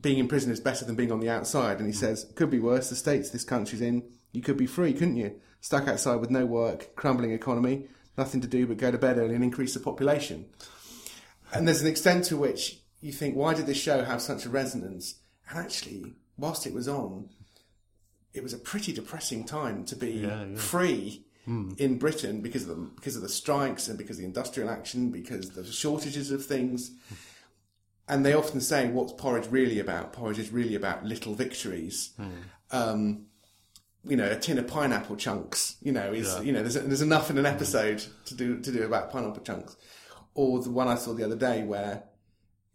being 0.00 0.18
in 0.18 0.28
prison 0.28 0.50
is 0.50 0.60
better 0.60 0.84
than 0.84 0.96
being 0.96 1.12
on 1.12 1.20
the 1.20 1.30
outside, 1.30 1.78
and 1.78 1.86
he 1.86 1.92
mm-hmm. 1.92 2.00
says 2.00 2.30
could 2.34 2.50
be 2.50 2.58
worse. 2.58 2.90
The 2.90 2.96
states 2.96 3.30
this 3.30 3.44
country's 3.44 3.80
in, 3.80 4.02
you 4.32 4.42
could 4.42 4.56
be 4.56 4.66
free, 4.66 4.92
couldn't 4.92 5.16
you? 5.16 5.40
Stuck 5.60 5.88
outside 5.88 6.16
with 6.16 6.30
no 6.30 6.46
work, 6.46 6.96
crumbling 6.96 7.32
economy, 7.32 7.86
nothing 8.16 8.40
to 8.40 8.48
do 8.48 8.66
but 8.66 8.78
go 8.78 8.90
to 8.90 8.98
bed 8.98 9.18
early 9.18 9.34
and 9.34 9.44
increase 9.44 9.74
the 9.74 9.80
population. 9.80 10.46
And 11.52 11.66
there's 11.66 11.82
an 11.82 11.88
extent 11.88 12.24
to 12.26 12.36
which 12.36 12.79
you 13.00 13.12
think, 13.12 13.34
why 13.34 13.54
did 13.54 13.66
this 13.66 13.78
show 13.78 14.04
have 14.04 14.20
such 14.20 14.44
a 14.44 14.50
resonance? 14.50 15.16
And 15.48 15.58
actually, 15.58 16.14
whilst 16.36 16.66
it 16.66 16.74
was 16.74 16.88
on, 16.88 17.30
it 18.32 18.42
was 18.42 18.52
a 18.52 18.58
pretty 18.58 18.92
depressing 18.92 19.44
time 19.44 19.84
to 19.86 19.96
be 19.96 20.10
yeah, 20.10 20.44
yeah. 20.44 20.56
free 20.56 21.24
mm. 21.48 21.78
in 21.78 21.98
Britain 21.98 22.40
because 22.40 22.62
of 22.62 22.68
the 22.68 22.74
because 22.74 23.16
of 23.16 23.22
the 23.22 23.28
strikes 23.28 23.88
and 23.88 23.98
because 23.98 24.16
of 24.16 24.22
the 24.22 24.26
industrial 24.26 24.70
action, 24.70 25.10
because 25.10 25.48
of 25.48 25.54
the 25.54 25.64
shortages 25.64 26.30
of 26.30 26.44
things. 26.44 26.92
And 28.08 28.24
they 28.26 28.34
often 28.34 28.60
say, 28.60 28.88
"What's 28.88 29.12
porridge 29.12 29.48
really 29.50 29.78
about? 29.78 30.12
Porridge 30.12 30.38
is 30.38 30.50
really 30.50 30.74
about 30.74 31.04
little 31.04 31.34
victories." 31.34 32.10
Mm. 32.18 32.30
Um, 32.72 33.26
you 34.04 34.16
know, 34.16 34.30
a 34.30 34.36
tin 34.36 34.58
of 34.58 34.66
pineapple 34.66 35.16
chunks. 35.16 35.76
You 35.80 35.92
know, 35.92 36.12
is 36.12 36.32
yeah. 36.34 36.42
you 36.42 36.52
know, 36.52 36.62
there's 36.62 36.74
there's 36.74 37.02
enough 37.02 37.30
in 37.30 37.38
an 37.38 37.46
episode 37.46 38.04
to 38.26 38.34
do 38.34 38.60
to 38.60 38.72
do 38.72 38.84
about 38.84 39.10
pineapple 39.10 39.42
chunks. 39.42 39.76
Or 40.34 40.60
the 40.60 40.70
one 40.70 40.88
I 40.88 40.94
saw 40.94 41.12
the 41.12 41.24
other 41.24 41.36
day 41.36 41.64
where 41.64 42.04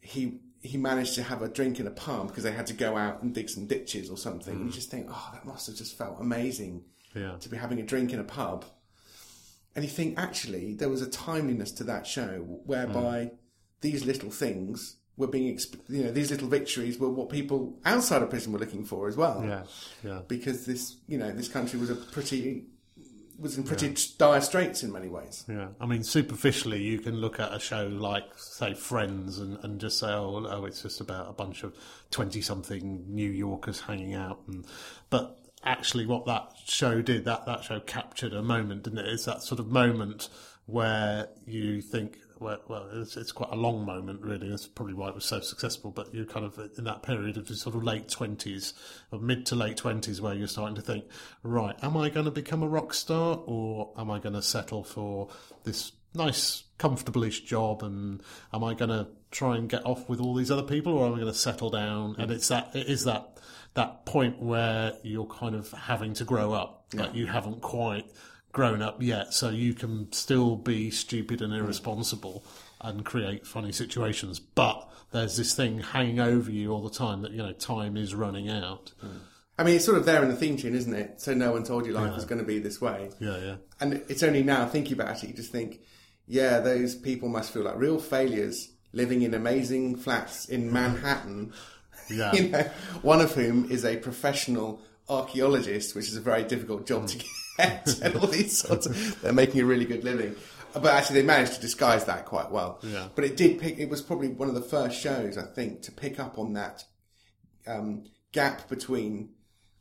he 0.05 0.39
he 0.61 0.77
managed 0.77 1.15
to 1.15 1.23
have 1.23 1.41
a 1.41 1.47
drink 1.47 1.79
in 1.79 1.87
a 1.87 1.91
pub 1.91 2.27
because 2.27 2.43
they 2.43 2.51
had 2.51 2.67
to 2.67 2.73
go 2.73 2.97
out 2.97 3.21
and 3.21 3.33
dig 3.33 3.49
some 3.49 3.67
ditches 3.67 4.09
or 4.09 4.17
something. 4.17 4.55
Mm. 4.55 4.57
And 4.57 4.65
you 4.67 4.73
just 4.73 4.89
think, 4.89 5.07
oh, 5.09 5.29
that 5.33 5.45
must 5.45 5.67
have 5.67 5.75
just 5.75 5.97
felt 5.97 6.19
amazing 6.19 6.83
yeah. 7.13 7.35
to 7.39 7.49
be 7.49 7.57
having 7.57 7.79
a 7.79 7.83
drink 7.83 8.13
in 8.13 8.19
a 8.19 8.23
pub. 8.23 8.65
And 9.75 9.83
you 9.83 9.91
think, 9.91 10.17
actually, 10.17 10.73
there 10.73 10.89
was 10.89 11.01
a 11.01 11.09
timeliness 11.09 11.71
to 11.73 11.83
that 11.83 12.07
show 12.07 12.39
whereby 12.65 13.25
mm. 13.25 13.31
these 13.81 14.05
little 14.05 14.31
things 14.31 14.97
were 15.17 15.27
being, 15.27 15.59
you 15.87 16.03
know, 16.03 16.11
these 16.11 16.31
little 16.31 16.47
victories 16.47 16.97
were 16.97 17.09
what 17.09 17.29
people 17.29 17.79
outside 17.85 18.21
of 18.21 18.29
prison 18.29 18.51
were 18.51 18.59
looking 18.59 18.85
for 18.85 19.07
as 19.07 19.15
well. 19.15 19.43
Yeah, 19.45 19.63
yeah. 20.03 20.21
Because 20.27 20.65
this, 20.65 20.97
you 21.07 21.17
know, 21.17 21.31
this 21.31 21.47
country 21.47 21.79
was 21.79 21.89
a 21.89 21.95
pretty 21.95 22.65
was 23.37 23.57
in 23.57 23.63
pretty 23.63 23.87
yeah. 23.87 23.95
dire 24.17 24.41
straits 24.41 24.83
in 24.83 24.91
many 24.91 25.07
ways. 25.07 25.43
Yeah, 25.47 25.67
I 25.79 25.85
mean, 25.85 26.03
superficially, 26.03 26.81
you 26.81 26.99
can 26.99 27.15
look 27.15 27.39
at 27.39 27.53
a 27.53 27.59
show 27.59 27.87
like, 27.87 28.25
say, 28.37 28.73
Friends, 28.73 29.39
and, 29.39 29.57
and 29.63 29.79
just 29.79 29.99
say, 29.99 30.07
oh, 30.07 30.45
oh, 30.49 30.65
it's 30.65 30.81
just 30.81 31.01
about 31.01 31.29
a 31.29 31.33
bunch 31.33 31.63
of 31.63 31.75
twenty-something 32.11 33.05
New 33.07 33.29
Yorkers 33.29 33.81
hanging 33.81 34.13
out, 34.13 34.39
and 34.47 34.65
but 35.09 35.39
actually, 35.63 36.05
what 36.05 36.25
that 36.25 36.51
show 36.67 37.01
did, 37.01 37.25
that 37.25 37.45
that 37.45 37.63
show 37.63 37.79
captured 37.79 38.33
a 38.33 38.41
moment, 38.41 38.83
didn't 38.83 38.99
it? 38.99 39.07
It's 39.07 39.25
that 39.25 39.43
sort 39.43 39.59
of 39.59 39.67
moment 39.67 40.29
where 40.65 41.27
you 41.45 41.81
think, 41.81 42.17
well, 42.39 42.59
well 42.67 42.87
it's, 42.93 43.17
it's, 43.17 43.31
quite 43.31 43.51
a 43.51 43.55
long 43.55 43.85
moment, 43.85 44.21
really. 44.21 44.49
That's 44.49 44.67
probably 44.67 44.93
why 44.93 45.09
it 45.09 45.15
was 45.15 45.25
so 45.25 45.39
successful. 45.39 45.91
But 45.91 46.13
you're 46.13 46.25
kind 46.25 46.45
of 46.45 46.59
in 46.77 46.83
that 46.85 47.03
period 47.03 47.37
of 47.37 47.47
the 47.47 47.55
sort 47.55 47.75
of 47.75 47.83
late 47.83 48.07
20s, 48.07 48.73
or 49.11 49.19
mid 49.19 49.45
to 49.47 49.55
late 49.55 49.77
20s, 49.77 50.19
where 50.19 50.33
you're 50.33 50.47
starting 50.47 50.75
to 50.75 50.81
think, 50.81 51.05
right, 51.43 51.75
am 51.83 51.97
I 51.97 52.09
going 52.09 52.25
to 52.25 52.31
become 52.31 52.63
a 52.63 52.67
rock 52.67 52.93
star 52.93 53.39
or 53.45 53.91
am 53.97 54.09
I 54.11 54.19
going 54.19 54.35
to 54.35 54.41
settle 54.41 54.83
for 54.83 55.29
this 55.63 55.91
nice, 56.13 56.63
comfortable-ish 56.77 57.41
job? 57.41 57.83
And 57.83 58.21
am 58.53 58.63
I 58.63 58.73
going 58.73 58.89
to 58.89 59.07
try 59.31 59.57
and 59.57 59.69
get 59.69 59.85
off 59.85 60.07
with 60.09 60.19
all 60.19 60.33
these 60.35 60.51
other 60.51 60.63
people 60.63 60.93
or 60.93 61.07
am 61.07 61.13
I 61.13 61.17
going 61.17 61.31
to 61.31 61.37
settle 61.37 61.69
down? 61.69 62.15
And 62.17 62.31
it's 62.31 62.47
that, 62.49 62.75
it 62.75 62.87
is 62.87 63.03
that, 63.05 63.37
that 63.73 64.05
point 64.05 64.41
where 64.41 64.93
you're 65.03 65.25
kind 65.25 65.55
of 65.55 65.71
having 65.71 66.13
to 66.15 66.23
grow 66.23 66.53
up, 66.53 66.87
yeah. 66.93 67.01
but 67.01 67.15
you 67.15 67.27
haven't 67.27 67.61
quite 67.61 68.05
grown 68.55 68.81
up 68.81 69.03
yet, 69.03 69.33
so 69.33 69.49
you 69.49 69.73
can 69.73 70.09
still 70.13 70.55
be 70.55 70.89
stupid 70.89 71.41
and 71.41 71.53
irresponsible 71.53 72.41
and 72.79 73.03
create 73.03 73.45
funny 73.45 73.73
situations. 73.73 74.39
But 74.39 74.89
there's 75.11 75.35
this 75.35 75.53
thing 75.53 75.81
hanging 75.81 76.21
over 76.21 76.49
you 76.49 76.71
all 76.71 76.81
the 76.81 76.97
time 76.97 77.21
that 77.23 77.31
you 77.31 77.39
know 77.39 77.51
time 77.51 77.97
is 77.97 78.15
running 78.15 78.49
out. 78.49 78.93
Mm. 79.03 79.19
I 79.59 79.63
mean, 79.63 79.75
it's 79.75 79.85
sort 79.85 79.97
of 79.97 80.05
there 80.05 80.23
in 80.23 80.29
the 80.29 80.37
theme 80.37 80.55
tune, 80.55 80.73
isn't 80.73 80.93
it? 80.93 81.21
So 81.21 81.33
no 81.33 81.51
one 81.51 81.63
told 81.63 81.85
you 81.85 81.91
life 81.91 82.07
yeah. 82.07 82.15
was 82.15 82.23
going 82.23 82.39
to 82.39 82.47
be 82.47 82.59
this 82.59 82.79
way. 82.79 83.09
Yeah, 83.19 83.37
yeah. 83.37 83.55
And 83.81 84.01
it's 84.07 84.23
only 84.23 84.41
now 84.41 84.65
thinking 84.67 84.93
about 84.93 85.21
it, 85.21 85.27
you 85.27 85.33
just 85.33 85.51
think, 85.51 85.81
yeah, 86.25 86.59
those 86.59 86.95
people 86.95 87.27
must 87.27 87.51
feel 87.51 87.63
like 87.63 87.77
real 87.77 87.99
failures 87.99 88.71
living 88.93 89.21
in 89.21 89.33
amazing 89.33 89.97
flats 89.97 90.45
in 90.45 90.71
Manhattan. 90.71 91.53
Yeah. 92.09 92.33
you 92.35 92.49
know, 92.49 92.69
one 93.01 93.19
of 93.19 93.33
whom 93.33 93.69
is 93.69 93.83
a 93.83 93.97
professional 93.97 94.81
archaeologist, 95.09 95.93
which 95.93 96.07
is 96.07 96.15
a 96.15 96.21
very 96.21 96.43
difficult 96.43 96.87
job 96.87 97.03
mm. 97.03 97.11
to 97.11 97.17
get 97.17 97.27
and 97.59 98.15
all 98.17 98.27
these 98.27 98.57
sorts 98.57 98.85
of. 98.85 99.21
They're 99.21 99.33
making 99.33 99.61
a 99.61 99.65
really 99.65 99.85
good 99.85 100.03
living. 100.03 100.35
But 100.73 100.87
actually, 100.87 101.21
they 101.21 101.27
managed 101.27 101.53
to 101.53 101.61
disguise 101.61 102.05
that 102.05 102.25
quite 102.25 102.51
well. 102.51 102.79
Yeah. 102.83 103.07
But 103.15 103.23
it 103.23 103.37
did 103.37 103.59
pick. 103.59 103.79
It 103.79 103.89
was 103.89 104.01
probably 104.01 104.27
one 104.29 104.49
of 104.49 104.55
the 104.55 104.61
first 104.61 104.99
shows, 104.99 105.37
I 105.37 105.43
think, 105.43 105.81
to 105.83 105.91
pick 105.91 106.19
up 106.19 106.37
on 106.37 106.53
that 106.53 106.83
um, 107.65 108.05
gap 108.33 108.67
between 108.67 109.29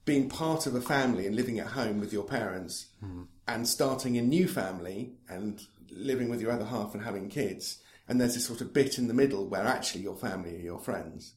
being 0.05 0.29
part 0.29 0.67
of 0.67 0.75
a 0.75 0.81
family 0.81 1.27
and 1.27 1.35
living 1.35 1.59
at 1.59 1.69
home 1.69 1.99
with 1.99 2.13
your 2.13 2.25
parents, 2.25 2.87
mm. 3.03 3.27
and 3.49 3.67
starting 3.67 4.17
a 4.19 4.23
new 4.23 4.47
family 4.47 5.15
and 5.29 5.63
living 5.91 6.29
with 6.29 6.41
your 6.41 6.53
other 6.53 6.67
half 6.67 6.95
and 6.95 7.03
having 7.03 7.29
kids. 7.29 7.79
And 8.07 8.21
there's 8.21 8.35
this 8.35 8.47
sort 8.47 8.61
of 8.61 8.73
bit 8.73 8.99
in 8.99 9.09
the 9.09 9.15
middle 9.15 9.49
where 9.49 9.67
actually 9.67 10.03
your 10.03 10.17
family 10.17 10.57
are 10.57 10.61
your 10.61 10.79
friends. 10.79 11.35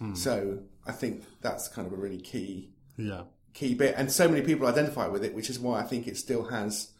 Mm. 0.00 0.16
So 0.16 0.60
I 0.86 0.92
think 0.92 1.24
that's 1.40 1.66
kind 1.68 1.86
of 1.86 1.92
a 1.92 1.96
really 1.96 2.20
key 2.20 2.70
yeah 2.96 3.22
key 3.54 3.74
bit, 3.74 3.94
and 3.96 4.10
so 4.10 4.28
many 4.28 4.42
people 4.42 4.66
identify 4.66 5.06
with 5.06 5.24
it, 5.24 5.34
which 5.34 5.50
is 5.50 5.58
why 5.58 5.80
I 5.80 5.82
think 5.82 6.06
it 6.06 6.16
still 6.16 6.44
has 6.44 6.90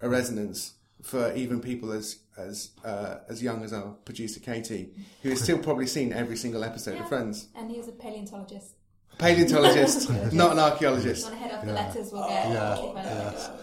a 0.00 0.08
resonance 0.08 0.74
for 1.02 1.32
even 1.34 1.60
people 1.60 1.92
as 1.92 2.18
as 2.36 2.70
uh, 2.84 3.18
as 3.28 3.42
young 3.42 3.62
as 3.62 3.72
our 3.72 3.92
producer 4.04 4.40
Katie, 4.40 4.90
who 5.22 5.30
has 5.30 5.40
still 5.40 5.58
probably 5.58 5.86
seen 5.86 6.12
every 6.12 6.36
single 6.36 6.64
episode 6.64 6.94
yeah. 6.94 7.02
of 7.02 7.08
Friends. 7.08 7.48
And 7.54 7.70
he 7.70 7.76
was 7.76 7.88
a 7.88 7.92
paleontologist. 7.92 8.74
Paleontologist, 9.18 10.10
not 10.32 10.52
an 10.52 10.58
archaeologist. 10.58 11.24
Want 11.24 11.36
to 11.36 11.40
head 11.40 11.52
off 11.52 11.64
the 11.64 11.72
letters? 11.72 12.12
We'll 12.12 12.28
get. 12.28 12.50
Yeah. 12.50 12.92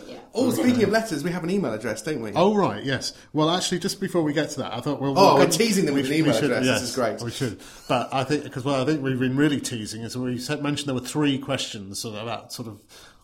yeah. 0.08 0.18
Oh, 0.34 0.52
speaking 0.52 0.84
of 0.84 0.90
letters, 0.90 1.24
we 1.24 1.32
have 1.32 1.44
an 1.44 1.50
email 1.50 1.74
address, 1.74 2.02
don't 2.04 2.22
we? 2.22 2.32
Oh, 2.34 2.56
right, 2.56 2.84
yes. 2.84 3.14
Well, 3.34 3.50
actually, 3.50 3.80
just 3.80 4.00
before 4.00 4.22
we 4.22 4.32
get 4.32 4.52
to 4.52 4.60
that, 4.60 4.74
I 4.74 4.80
thought, 4.80 5.02
well, 5.02 5.16
oh, 5.18 5.36
we're 5.38 5.48
teasing 5.48 5.86
them 5.86 5.96
with 5.96 6.06
an 6.06 6.14
email 6.14 6.34
should, 6.34 6.46
address. 6.46 6.66
Yes, 6.66 6.82
this 6.82 6.90
is 6.90 6.96
great. 6.96 7.22
We 7.22 7.32
should, 7.32 7.60
but 7.88 8.14
I 8.14 8.24
think 8.24 8.44
because 8.44 8.64
well, 8.64 8.82
I 8.82 8.86
think 8.86 9.02
we've 9.02 9.20
been 9.20 9.38
really 9.38 9.60
teasing. 9.60 10.04
As 10.04 10.16
we 10.16 10.38
said, 10.38 10.62
mentioned, 10.62 10.88
there 10.88 10.96
were 10.96 11.02
three 11.02 11.40
questions 11.40 12.00
sort 12.00 12.16
of 12.16 12.24
about 12.24 12.54
sort 12.54 12.68
of 12.68 12.80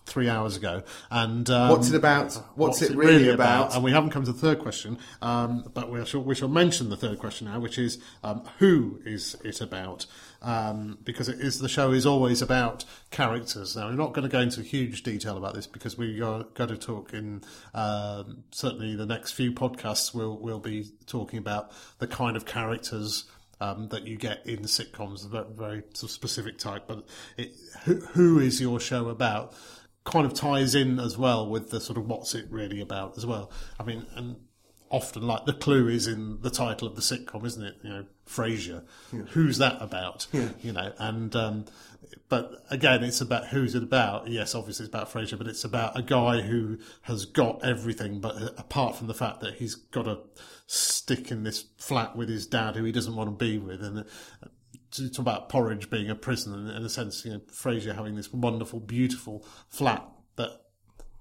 three 0.06 0.30
hours 0.30 0.56
ago. 0.56 0.84
And 1.12 1.50
um, 1.50 1.70
what's 1.70 1.90
it 1.90 1.96
about? 1.96 2.34
What's, 2.34 2.46
what's 2.56 2.82
it, 2.82 2.96
really, 2.96 3.14
really 3.14 3.30
about? 3.30 3.66
about? 3.66 3.76
And 3.76 3.84
we 3.84 3.92
haven't 3.92 4.12
come 4.12 4.24
to 4.26 4.32
the 4.32 4.38
third 4.38 4.60
question, 4.60 4.98
um, 5.22 5.70
but 5.74 5.92
we 5.92 6.04
shall, 6.06 6.22
we 6.22 6.36
shall 6.36 6.48
mention 6.48 6.90
the 6.90 6.98
third 6.98 7.20
question 7.20 7.48
now, 7.48 7.60
which 7.60 7.78
is 7.78 8.00
um, 8.24 8.44
who 8.60 9.00
is 9.06 9.36
it 9.44 9.62
about? 9.62 10.06
Um, 10.46 11.00
because 11.04 11.28
it 11.28 11.40
is 11.40 11.58
the 11.58 11.68
show 11.68 11.92
is 11.92 12.06
always 12.06 12.40
about 12.40 12.86
characters. 13.10 13.76
Now 13.76 13.88
we're 13.88 13.96
not 13.96 14.14
going 14.14 14.30
to 14.30 14.32
go 14.32 14.42
into 14.42 14.62
huge 14.62 15.02
detail 15.02 15.38
about 15.38 15.56
this 15.56 15.66
because 15.66 15.98
we 15.98 16.22
are 16.22 16.44
going 16.54 16.70
to 16.70 16.78
talk 16.78 17.14
in 17.14 17.42
um, 17.74 18.44
certainly 18.52 18.96
the 18.96 19.08
next 19.08 19.32
few 19.32 19.52
podcasts. 19.52 20.14
We'll 20.14 20.38
we'll 20.38 20.60
be 20.60 20.92
talking 21.08 21.40
about 21.40 21.72
the 21.98 22.08
kind 22.08 22.38
of 22.38 22.46
characters. 22.46 23.26
Um, 23.62 23.88
that 23.88 24.06
you 24.06 24.18
get 24.18 24.46
in 24.46 24.64
sitcoms, 24.64 25.26
very, 25.30 25.46
very 25.50 25.84
sort 25.94 26.10
of 26.10 26.12
specific 26.12 26.58
type. 26.58 26.84
But 26.88 27.08
it, 27.38 27.54
who, 27.86 28.02
who 28.02 28.40
is 28.40 28.60
your 28.60 28.82
show 28.82 29.08
about? 29.08 29.56
kind 30.06 30.26
of 30.26 30.34
ties 30.34 30.76
in 30.76 31.00
as 31.00 31.18
well 31.18 31.50
with 31.50 31.72
the 31.72 31.82
sort 31.82 31.98
of 31.98 32.06
what's 32.06 32.36
it 32.36 32.46
really 32.50 32.80
about 32.80 33.18
as 33.18 33.26
well. 33.26 33.52
I 33.80 33.84
mean, 33.84 34.06
and 34.16 34.36
often 34.96 35.24
like 35.28 35.46
the 35.46 35.54
clue 35.54 35.90
is 35.90 36.08
in 36.08 36.42
the 36.42 36.50
title 36.50 36.88
of 36.88 36.96
the 36.96 37.02
sitcom, 37.02 37.46
isn't 37.46 37.64
it? 37.64 37.76
You 37.84 37.90
know, 37.90 38.06
Frasier. 38.26 38.84
Yeah. 39.12 39.24
Who's 39.32 39.58
that 39.58 39.82
about? 39.82 40.28
Yeah. 40.32 40.50
You 40.62 40.72
know, 40.72 40.94
and 40.98 41.36
um, 41.36 41.66
but 42.30 42.64
again, 42.70 43.04
it's 43.04 43.20
about 43.20 43.48
who's 43.48 43.76
it 43.76 43.84
about. 43.84 44.30
Yes, 44.30 44.56
obviously 44.56 44.86
it's 44.86 44.94
about 44.94 45.12
Frasier, 45.12 45.38
but 45.38 45.48
it's 45.48 45.66
about 45.66 46.00
a 46.00 46.02
guy 46.02 46.42
who 46.42 46.78
has 47.02 47.26
got 47.26 47.64
everything, 47.64 48.22
but 48.22 48.36
apart 48.58 48.96
from 48.96 49.08
the 49.08 49.14
fact 49.14 49.42
that 49.42 49.56
he's 49.56 49.76
got 49.76 50.04
to 50.04 50.20
stick 50.66 51.30
in 51.30 51.44
this 51.44 51.66
flat 51.78 52.16
with 52.16 52.30
his 52.30 52.48
dad, 52.48 52.78
who 52.78 52.86
he 52.86 52.94
doesn't 52.94 53.16
want 53.18 53.38
to 53.38 53.46
be 53.46 53.58
with, 53.58 53.84
and 53.84 54.06
to 54.92 55.10
talk 55.10 55.20
about 55.20 55.50
Porridge 55.50 55.90
being 55.90 56.10
a 56.10 56.16
prison, 56.16 56.70
in 56.70 56.84
a 56.84 56.90
sense, 56.90 57.26
you 57.26 57.34
know, 57.34 57.40
Frasier 57.52 57.96
having 57.96 58.16
this 58.16 58.32
wonderful, 58.32 58.80
beautiful 58.80 59.46
flat 59.68 60.08
that 60.38 60.62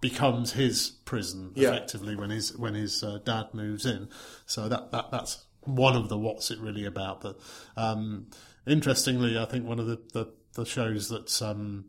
becomes 0.04 0.52
his 0.52 0.90
prison 1.06 1.50
yeah. 1.54 1.70
effectively 1.70 2.14
when 2.14 2.28
his 2.28 2.54
when 2.58 2.74
his 2.74 3.02
uh, 3.02 3.20
dad 3.24 3.46
moves 3.54 3.86
in. 3.86 4.06
So 4.44 4.68
that, 4.68 4.90
that 4.90 5.10
that's 5.10 5.46
one 5.62 5.96
of 5.96 6.10
the 6.10 6.18
what's 6.18 6.50
it 6.50 6.58
really 6.58 6.84
about. 6.84 7.22
But 7.22 7.40
um, 7.74 8.26
interestingly, 8.66 9.38
I 9.38 9.46
think 9.46 9.66
one 9.66 9.78
of 9.80 9.86
the, 9.86 9.98
the, 10.12 10.28
the 10.56 10.66
shows 10.66 11.08
that's 11.08 11.40
um, 11.40 11.86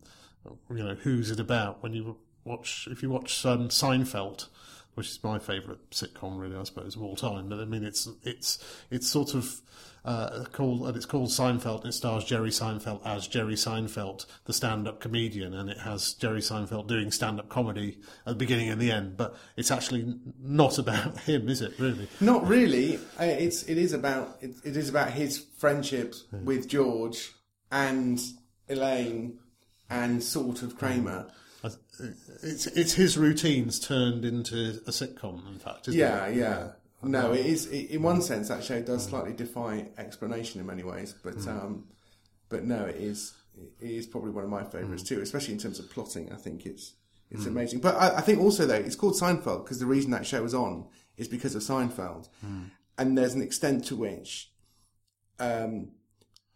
you 0.70 0.82
know 0.82 0.96
who's 0.96 1.30
it 1.30 1.42
about 1.42 1.84
when 1.84 1.92
you 1.92 2.16
watch 2.46 2.88
if 2.90 3.04
you 3.04 3.10
watch 3.10 3.46
um, 3.46 3.68
Seinfeld 3.68 4.48
which 4.96 5.10
is 5.10 5.24
my 5.24 5.40
favourite 5.40 5.90
sitcom, 5.92 6.40
really, 6.40 6.56
I 6.56 6.64
suppose, 6.64 6.96
of 6.96 7.04
all 7.04 7.16
time. 7.16 7.50
But 7.50 7.60
I 7.60 7.66
mean, 7.66 7.84
it's 7.84 8.10
it's 8.24 8.58
it's 8.90 9.08
sort 9.08 9.36
of 9.36 9.62
uh, 10.06 10.46
called 10.52 10.88
and 10.88 10.96
it's 10.96 11.06
called 11.06 11.30
Seinfeld. 11.30 11.82
And 11.82 11.88
it 11.88 11.94
stars 11.94 12.24
Jerry 12.24 12.50
Seinfeld 12.50 13.02
as 13.06 13.28
Jerry 13.28 13.56
Seinfeld, 13.56 14.26
the 14.46 14.54
stand-up 14.54 15.00
comedian, 15.00 15.54
and 15.54 15.70
it 15.70 15.80
has 15.80 16.14
Jerry 16.14 16.42
Seinfeld 16.42 16.88
doing 16.88 17.12
stand-up 17.12 17.50
comedy 17.50 17.98
at 18.26 18.32
the 18.32 18.36
beginning 18.36 18.70
and 18.70 18.82
the 18.82 18.92
end. 18.92 19.18
But 19.18 19.36
it's 19.58 19.72
actually 19.72 20.16
not 20.42 20.78
about 20.78 21.20
him, 21.22 21.50
is 21.50 21.62
it? 21.62 21.78
Really? 21.80 22.08
Not 22.22 22.48
really. 22.48 23.00
It's 23.20 23.64
it 23.64 23.78
is 23.78 23.94
about 23.94 24.38
it, 24.42 24.56
it 24.64 24.78
is 24.78 24.90
about 24.90 25.12
his 25.12 25.46
friendships 25.58 26.24
yeah. 26.32 26.40
with 26.40 26.68
George 26.70 27.34
and 27.72 28.22
Elaine 28.70 29.40
and 29.90 30.24
sort 30.24 30.64
of 30.64 30.78
Kramer 30.78 31.28
it's 32.00 32.68
it's 32.68 32.94
his 32.94 33.18
routines 33.18 33.80
turned 33.80 34.26
into 34.26 34.82
a 34.88 34.92
sitcom. 34.92 35.48
In 35.48 35.60
fact, 35.60 35.88
yeah, 35.88 36.26
it? 36.28 36.38
yeah. 36.38 36.72
No, 37.04 37.32
it 37.34 37.46
is. 37.46 37.68
It, 37.68 37.92
in 37.92 38.02
one 38.02 38.22
sense, 38.22 38.48
that 38.50 38.64
show 38.64 38.82
does 38.82 39.06
slightly 39.06 39.34
defy 39.34 39.88
explanation 39.98 40.60
in 40.60 40.68
many 40.68 40.84
ways, 40.84 41.14
but 41.24 41.38
mm. 41.38 41.48
um, 41.48 41.86
but 42.50 42.64
no, 42.64 42.86
it 42.86 42.96
is. 42.96 43.34
It 43.80 43.90
is 43.90 44.08
probably 44.08 44.32
one 44.32 44.44
of 44.44 44.50
my 44.50 44.64
favourites 44.64 45.04
mm. 45.04 45.08
too, 45.08 45.22
especially 45.22 45.54
in 45.54 45.60
terms 45.60 45.80
of 45.80 45.90
plotting. 45.90 46.32
I 46.32 46.36
think 46.36 46.66
it's 46.66 46.94
it's 47.32 47.44
mm. 47.44 47.48
amazing. 47.48 47.80
But 47.80 47.96
I, 47.96 48.18
I, 48.18 48.22
think 48.22 48.40
also 48.40 48.66
though 48.66 48.76
it's 48.76 48.96
called 48.96 49.14
Seinfeld 49.14 49.64
because 49.64 49.80
the 49.80 49.86
reason 49.86 50.12
that 50.12 50.26
show 50.26 50.42
was 50.42 50.54
on 50.54 50.88
is 51.18 51.28
because 51.28 51.56
of 51.56 51.62
Seinfeld, 51.62 52.28
hmm. 52.42 52.64
and 52.98 53.18
there's 53.18 53.34
an 53.34 53.42
extent 53.42 53.86
to 53.86 53.96
which 53.96 54.52
um, 55.40 55.92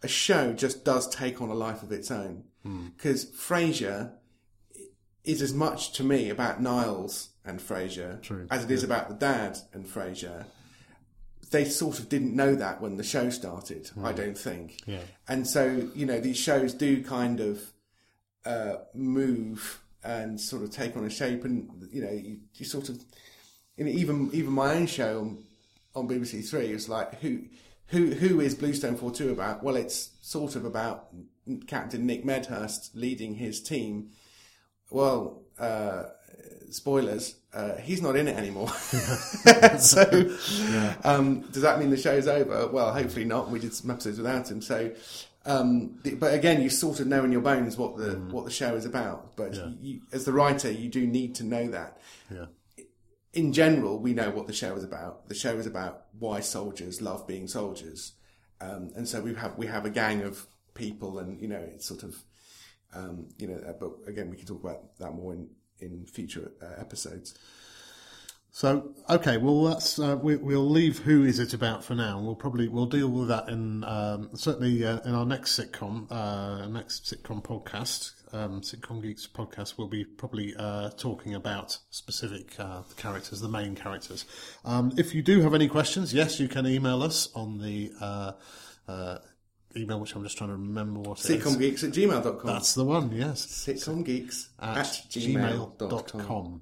a 0.04 0.08
show 0.08 0.54
just 0.54 0.84
does 0.84 1.08
take 1.08 1.42
on 1.42 1.50
a 1.50 1.54
life 1.54 1.84
of 1.84 1.92
its 1.92 2.12
own. 2.12 2.44
Because 2.64 3.24
hmm. 3.24 3.54
Frasier 3.54 4.14
is 5.30 5.42
as 5.44 5.54
much 5.54 5.94
to 5.94 6.04
me 6.04 6.30
about 6.30 6.60
Niles 6.60 7.30
and 7.46 7.60
Frasier 7.60 8.22
True. 8.22 8.48
as 8.50 8.64
it 8.64 8.72
is 8.72 8.82
yeah. 8.82 8.88
about 8.88 9.10
the 9.10 9.16
dad 9.16 9.60
and 9.74 9.86
Frasier. 9.86 10.46
They 11.52 11.66
sort 11.66 12.00
of 12.00 12.10
didn't 12.10 12.36
know 12.36 12.56
that 12.56 12.82
when 12.82 12.98
the 12.98 13.04
show 13.04 13.30
started, 13.30 13.92
mm. 13.98 14.06
I 14.06 14.12
don't 14.12 14.38
think. 14.38 14.82
Yeah. 14.86 15.02
And 15.28 15.48
so, 15.48 15.90
you 15.96 16.06
know, 16.06 16.20
these 16.20 16.38
shows 16.38 16.74
do 16.74 17.04
kind 17.04 17.40
of 17.40 17.62
uh, 18.46 18.76
move 18.94 19.80
and 20.04 20.40
sort 20.40 20.64
of 20.64 20.72
take 20.72 20.96
on 20.96 21.06
a 21.06 21.10
shape, 21.10 21.44
and 21.44 21.88
you 21.92 22.02
know, 22.02 22.12
you, 22.12 22.40
you 22.56 22.66
sort 22.66 22.90
of, 22.90 23.04
you 23.78 23.86
know, 23.86 23.92
even 23.92 24.30
even 24.32 24.52
my 24.52 24.76
own 24.76 24.86
show 24.86 25.20
on, 25.20 25.44
on 25.96 26.08
BBC 26.08 26.48
Three 26.48 26.72
is 26.72 26.88
like 26.88 27.20
who 27.22 27.42
who 27.88 28.12
who 28.12 28.40
is 28.40 28.56
Bluestone 28.56 28.96
Four 28.96 29.12
Two 29.12 29.32
about? 29.32 29.64
Well, 29.64 29.76
it's 29.76 30.12
sort 30.22 30.56
of 30.56 30.66
about 30.66 31.08
Captain 31.68 32.06
Nick 32.06 32.24
Medhurst 32.24 32.96
leading 32.96 33.36
his 33.36 33.62
team 33.62 34.12
well, 34.90 35.42
uh, 35.58 36.04
spoilers, 36.70 37.36
uh, 37.54 37.76
he's 37.78 38.02
not 38.02 38.16
in 38.16 38.28
it 38.28 38.38
anymore. 38.38 38.70
so, 39.80 40.30
yeah. 40.62 40.96
um, 41.04 41.42
does 41.52 41.64
that 41.64 41.80
mean 41.80 41.90
the 41.90 41.98
show's 41.98 42.28
over? 42.28 42.68
Well, 42.68 42.94
hopefully 42.94 43.26
not. 43.26 43.50
We 43.50 43.60
did 43.60 43.74
some 43.74 43.90
episodes 43.92 44.18
without 44.18 44.50
him. 44.50 44.62
So, 44.62 44.92
um, 45.46 46.00
but 46.18 46.34
again, 46.34 46.62
you 46.62 46.70
sort 46.70 47.00
of 47.00 47.08
know 47.08 47.24
in 47.24 47.32
your 47.32 47.42
bones 47.42 47.78
what 47.78 47.98
the 47.98 48.16
mm. 48.16 48.32
what 48.32 48.46
the 48.46 48.52
show 48.52 48.76
is 48.76 48.86
about. 48.86 49.36
But 49.36 49.56
yeah. 49.56 49.70
you, 49.82 50.02
as 50.12 50.26
the 50.26 50.34
writer, 50.34 50.72
you 50.72 50.90
do 50.90 51.08
need 51.08 51.36
to 51.36 51.44
know 51.44 51.68
that. 51.70 51.98
Yeah. 52.30 52.46
In 53.34 53.54
general, 53.54 54.00
we 54.00 54.14
know 54.14 54.32
what 54.32 54.48
the 54.48 54.54
show 54.54 54.76
is 54.76 54.84
about. 54.84 55.30
The 55.30 55.36
show 55.36 55.56
is 55.58 55.68
about 55.68 56.06
why 56.18 56.40
soldiers 56.40 57.02
love 57.02 57.28
being 57.28 57.48
soldiers, 57.48 58.14
um, 58.60 58.92
and 58.96 59.08
so 59.08 59.22
we 59.22 59.34
have 59.36 59.58
we 59.58 59.68
have 59.68 59.86
a 59.86 59.90
gang 59.90 60.22
of 60.22 60.48
people, 60.74 61.20
and 61.20 61.40
you 61.42 61.48
know, 61.48 61.60
it's 61.74 61.86
sort 61.86 62.04
of, 62.04 62.24
um, 62.94 63.28
you 63.38 63.48
know. 63.48 63.62
Uh, 63.68 63.74
but 63.74 63.92
again, 64.08 64.30
we 64.30 64.38
can 64.38 64.46
talk 64.46 64.64
about 64.64 64.98
that 65.00 65.14
more 65.14 65.34
in 65.34 65.50
in 65.80 66.06
future 66.06 66.52
uh, 66.62 66.80
episodes. 66.80 67.38
So 68.52 68.96
okay, 69.10 69.38
well 69.38 69.64
that's 69.66 70.00
uh, 70.00 70.18
we, 70.22 70.36
will 70.36 70.68
leave 70.68 71.00
who 71.00 71.24
is 71.24 71.40
it 71.40 71.54
about 71.54 71.84
for 71.84 71.94
now. 71.94 72.20
We'll 72.20 72.36
probably 72.36 72.68
we'll 72.68 72.88
deal 72.88 73.08
with 73.08 73.28
that 73.28 73.48
in 73.48 73.84
um, 73.84 74.32
certainly 74.34 74.84
uh, 74.84 75.00
in 75.06 75.14
our 75.14 75.26
next 75.26 75.60
sitcom 75.60 76.12
uh, 76.12 76.68
next 76.68 77.06
sitcom 77.06 77.44
podcast. 77.44 78.14
Um, 78.32 78.62
sitcom 78.62 79.02
Geeks 79.02 79.28
podcast 79.28 79.78
we'll 79.78 79.88
be 79.88 80.04
probably 80.04 80.54
uh, 80.58 80.90
talking 80.92 81.36
about 81.36 81.78
specific 81.90 82.60
uh, 82.60 82.82
characters, 82.98 83.40
the 83.40 83.50
main 83.50 83.76
characters. 83.76 84.26
Um, 84.66 84.94
if 84.98 85.14
you 85.14 85.22
do 85.22 85.42
have 85.42 85.54
any 85.54 85.68
questions, 85.68 86.14
yes, 86.14 86.40
you 86.40 86.48
can 86.48 86.66
email 86.66 87.04
us 87.04 87.30
on 87.36 87.60
the 87.60 87.92
email, 89.76 90.00
which 90.00 90.16
I'm 90.16 90.24
just 90.24 90.38
trying 90.38 90.50
to 90.50 90.56
remember 90.56 91.00
what 91.00 91.18
Sitcomgeeks 91.18 91.84
at 91.84 91.92
gmail.com. 91.92 92.46
That's 92.46 92.74
the 92.74 92.86
one, 92.86 93.12
yes. 93.12 93.46
Sitcomgeeks 93.46 94.50
at, 94.60 94.78
at 94.78 94.86
gmail.com. 95.10 95.90
gmail.com. 95.90 96.62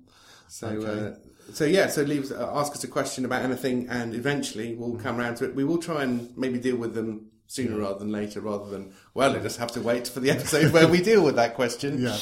So, 0.49 0.67
okay. 0.67 1.07
uh, 1.07 1.53
so 1.53 1.65
yeah, 1.65 1.87
so 1.87 2.01
leave 2.03 2.31
uh, 2.31 2.51
ask 2.53 2.73
us 2.73 2.83
a 2.83 2.87
question 2.87 3.25
about 3.25 3.41
anything, 3.43 3.87
and 3.89 4.13
eventually 4.13 4.75
we'll 4.75 4.97
come 4.97 5.19
around 5.19 5.35
to 5.37 5.45
it. 5.45 5.55
We 5.55 5.63
will 5.63 5.77
try 5.77 6.03
and 6.03 6.35
maybe 6.37 6.59
deal 6.59 6.77
with 6.77 6.93
them 6.93 7.27
sooner 7.47 7.77
rather 7.77 7.99
than 7.99 8.11
later, 8.11 8.41
rather 8.41 8.69
than 8.69 8.93
well, 9.13 9.35
I 9.35 9.39
just 9.39 9.59
have 9.59 9.71
to 9.73 9.81
wait 9.81 10.07
for 10.07 10.19
the 10.19 10.31
episode 10.31 10.73
where 10.73 10.87
we 10.87 11.01
deal 11.01 11.23
with 11.23 11.35
that 11.35 11.55
question. 11.55 12.01
Yeah. 12.01 12.17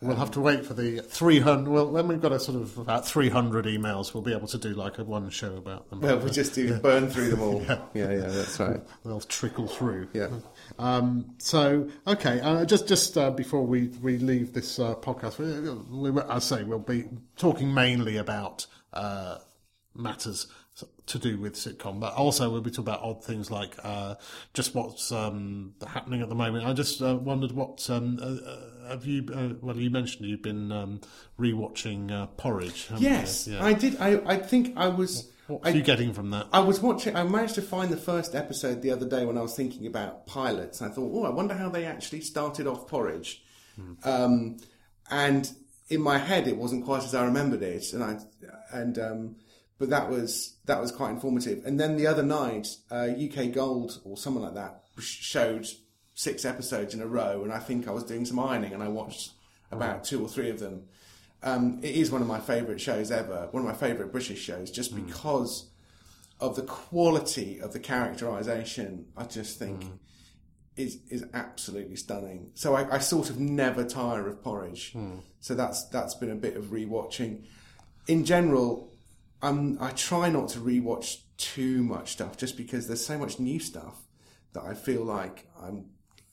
We'll 0.00 0.16
have 0.16 0.32
to 0.32 0.40
wait 0.40 0.66
for 0.66 0.74
the 0.74 1.00
300. 1.00 1.70
Well, 1.70 1.90
when 1.90 2.08
we've 2.08 2.20
got 2.20 2.32
a 2.32 2.38
sort 2.38 2.60
of 2.60 2.76
about 2.76 3.06
300 3.06 3.64
emails, 3.64 4.12
we'll 4.12 4.22
be 4.22 4.32
able 4.32 4.48
to 4.48 4.58
do 4.58 4.70
like 4.70 4.98
a 4.98 5.04
one 5.04 5.30
show 5.30 5.56
about 5.56 5.88
them. 5.88 6.00
Well, 6.00 6.18
we'll 6.18 6.32
just 6.32 6.54
do 6.54 6.66
yeah. 6.66 6.78
burn 6.78 7.08
through 7.08 7.30
them 7.30 7.40
all. 7.40 7.62
yeah. 7.68 7.78
yeah, 7.94 8.10
yeah, 8.10 8.26
that's 8.26 8.60
right. 8.60 8.80
They'll 9.04 9.20
trickle 9.20 9.66
through. 9.66 10.08
Yeah. 10.12 10.28
Um, 10.78 11.34
so, 11.38 11.88
okay, 12.06 12.40
uh, 12.40 12.64
just 12.66 12.86
just 12.86 13.16
uh, 13.16 13.30
before 13.30 13.62
we, 13.66 13.88
we 14.02 14.18
leave 14.18 14.52
this 14.52 14.78
uh, 14.78 14.94
podcast, 14.96 15.38
we, 15.38 16.10
we, 16.10 16.20
I 16.22 16.38
say 16.38 16.64
we'll 16.64 16.80
be 16.80 17.04
talking 17.36 17.72
mainly 17.72 18.18
about 18.18 18.66
uh, 18.92 19.38
matters 19.94 20.48
to 21.06 21.18
do 21.18 21.38
with 21.38 21.54
sitcom, 21.54 22.00
but 22.00 22.14
also 22.14 22.50
we'll 22.50 22.62
be 22.62 22.70
talking 22.70 22.84
about 22.84 23.02
odd 23.02 23.22
things 23.22 23.50
like 23.50 23.76
uh, 23.82 24.14
just 24.54 24.74
what's 24.74 25.12
um, 25.12 25.74
happening 25.86 26.22
at 26.22 26.28
the 26.28 26.34
moment. 26.34 26.66
I 26.66 26.72
just 26.72 27.02
uh, 27.02 27.16
wondered 27.16 27.52
what 27.52 27.88
um, 27.90 28.18
uh, 28.20 28.48
uh 28.48 28.88
have 28.88 29.06
you? 29.06 29.26
Uh, 29.32 29.54
well, 29.60 29.76
you 29.76 29.90
mentioned 29.90 30.28
you've 30.28 30.42
been 30.42 30.72
um, 30.72 31.00
rewatching 31.38 32.10
uh, 32.10 32.26
Porridge. 32.26 32.88
Yes, 32.96 33.46
yeah. 33.46 33.64
I 33.64 33.72
did. 33.72 34.00
I 34.00 34.20
I 34.26 34.36
think 34.36 34.76
I 34.76 34.88
was. 34.88 35.30
What, 35.46 35.66
are 35.66 35.70
you 35.70 35.82
getting 35.82 36.14
from 36.14 36.30
that? 36.30 36.46
I 36.52 36.60
was 36.60 36.80
watching. 36.80 37.16
I 37.16 37.22
managed 37.24 37.56
to 37.56 37.62
find 37.62 37.90
the 37.90 37.98
first 37.98 38.34
episode 38.34 38.80
the 38.80 38.90
other 38.90 39.06
day 39.06 39.26
when 39.26 39.36
I 39.36 39.42
was 39.42 39.54
thinking 39.54 39.86
about 39.86 40.26
pilots. 40.26 40.80
I 40.80 40.88
thought, 40.88 41.10
oh, 41.14 41.24
I 41.24 41.30
wonder 41.30 41.52
how 41.54 41.68
they 41.68 41.84
actually 41.84 42.22
started 42.22 42.66
off 42.66 42.88
Porridge. 42.88 43.42
Hmm. 43.76 43.92
Um, 44.04 44.56
and 45.10 45.52
in 45.90 46.00
my 46.00 46.16
head, 46.16 46.48
it 46.48 46.56
wasn't 46.56 46.86
quite 46.86 47.04
as 47.04 47.14
I 47.14 47.26
remembered 47.26 47.62
it, 47.62 47.92
and 47.92 48.02
I 48.02 48.18
and 48.72 48.98
um, 48.98 49.36
but 49.78 49.90
that 49.90 50.08
was 50.08 50.56
that 50.66 50.80
was 50.80 50.92
quite 50.92 51.10
informative. 51.10 51.64
And 51.64 51.78
then 51.78 51.96
the 51.96 52.06
other 52.06 52.22
night, 52.22 52.68
uh, 52.90 53.08
UK 53.08 53.52
Gold 53.52 54.00
or 54.04 54.16
someone 54.16 54.44
like 54.44 54.54
that 54.54 54.82
showed 54.98 55.66
six 56.14 56.44
episodes 56.44 56.94
in 56.94 57.00
a 57.00 57.06
row, 57.06 57.42
and 57.42 57.52
I 57.52 57.58
think 57.58 57.88
I 57.88 57.90
was 57.90 58.04
doing 58.04 58.24
some 58.24 58.38
ironing, 58.38 58.72
and 58.72 58.82
I 58.82 58.88
watched 58.88 59.32
about 59.70 60.04
two 60.04 60.22
or 60.22 60.28
three 60.28 60.50
of 60.50 60.60
them. 60.60 60.84
Um, 61.42 61.80
it 61.82 61.94
is 61.94 62.10
one 62.10 62.22
of 62.22 62.28
my 62.28 62.40
favourite 62.40 62.80
shows 62.80 63.10
ever, 63.10 63.48
one 63.50 63.62
of 63.62 63.68
my 63.68 63.74
favourite 63.74 64.12
British 64.12 64.40
shows, 64.40 64.70
just 64.70 64.94
mm. 64.94 65.06
because 65.06 65.70
of 66.40 66.56
the 66.56 66.62
quality 66.62 67.60
of 67.60 67.72
the 67.72 67.80
characterisation. 67.80 69.06
I 69.16 69.24
just 69.24 69.58
think 69.58 69.84
mm. 69.84 69.98
is 70.76 71.00
is 71.10 71.24
absolutely 71.34 71.96
stunning. 71.96 72.52
So 72.54 72.74
I, 72.74 72.94
I, 72.94 72.98
sort 72.98 73.28
of 73.28 73.38
never 73.38 73.84
tire 73.84 74.26
of 74.26 74.42
Porridge. 74.42 74.92
Mm. 74.94 75.20
So 75.40 75.54
that's 75.54 75.84
that's 75.88 76.14
been 76.14 76.30
a 76.30 76.36
bit 76.36 76.56
of 76.56 76.66
rewatching. 76.66 77.44
In 78.06 78.24
general, 78.24 78.93
I'm, 79.44 79.78
I 79.80 79.90
try 79.90 80.30
not 80.30 80.48
to 80.50 80.58
rewatch 80.58 81.18
too 81.36 81.82
much 81.82 82.12
stuff 82.12 82.36
just 82.36 82.56
because 82.56 82.86
there's 82.86 83.04
so 83.04 83.18
much 83.18 83.38
new 83.38 83.58
stuff 83.58 83.96
that 84.54 84.62
I 84.64 84.74
feel 84.74 85.04
like 85.04 85.46
I'm 85.60 85.86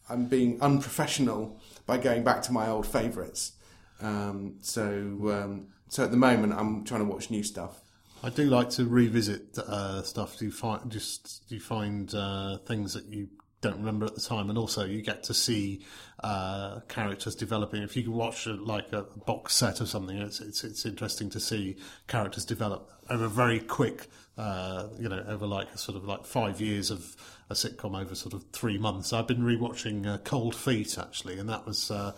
I'm 0.09 0.25
being 0.25 0.61
unprofessional 0.61 1.59
by 1.85 1.97
going 1.97 2.23
back 2.23 2.41
to 2.43 2.51
my 2.51 2.67
old 2.67 2.85
favourites. 2.85 3.53
Um, 4.01 4.55
so 4.61 4.83
um, 4.83 5.67
so 5.87 6.03
at 6.03 6.11
the 6.11 6.17
moment 6.17 6.53
I'm 6.53 6.83
trying 6.83 7.01
to 7.01 7.05
watch 7.05 7.29
new 7.29 7.43
stuff. 7.43 7.81
I 8.23 8.29
do 8.29 8.45
like 8.45 8.69
to 8.71 8.85
revisit 8.85 9.57
uh, 9.57 10.03
stuff. 10.03 10.37
Do 10.37 10.45
you 10.45 10.51
find 10.51 10.91
just 10.91 11.47
do 11.49 11.55
you 11.55 11.61
find 11.61 12.13
uh, 12.13 12.57
things 12.59 12.93
that 12.93 13.05
you 13.05 13.29
don't 13.61 13.77
remember 13.77 14.05
at 14.05 14.15
the 14.15 14.21
time, 14.21 14.49
and 14.49 14.57
also 14.57 14.85
you 14.85 15.01
get 15.01 15.23
to 15.23 15.33
see 15.33 15.81
uh, 16.23 16.79
characters 16.87 17.35
developing. 17.35 17.83
If 17.83 17.95
you 17.95 18.03
can 18.03 18.13
watch 18.13 18.47
a, 18.47 18.53
like 18.53 18.91
a 18.91 19.03
box 19.25 19.55
set 19.55 19.81
or 19.81 19.85
something, 19.85 20.17
it's, 20.17 20.39
it's 20.41 20.63
it's 20.63 20.85
interesting 20.85 21.29
to 21.29 21.39
see 21.39 21.77
characters 22.07 22.43
develop 22.43 22.91
over 23.09 23.27
very 23.27 23.59
quick, 23.59 24.07
uh, 24.37 24.87
you 24.99 25.07
know, 25.07 25.23
over 25.27 25.45
like 25.45 25.77
sort 25.77 25.95
of 25.95 26.05
like 26.05 26.25
five 26.25 26.59
years 26.59 26.89
of 26.91 27.15
a 27.49 27.53
sitcom 27.53 27.99
over 27.99 28.15
sort 28.15 28.33
of 28.33 28.43
three 28.51 28.77
months. 28.77 29.13
I've 29.13 29.27
been 29.27 29.41
rewatching 29.41 30.07
uh, 30.07 30.17
Cold 30.19 30.55
Feet 30.55 30.97
actually, 30.97 31.37
and 31.37 31.47
that 31.49 31.65
was 31.65 31.91
uh, 31.91 32.13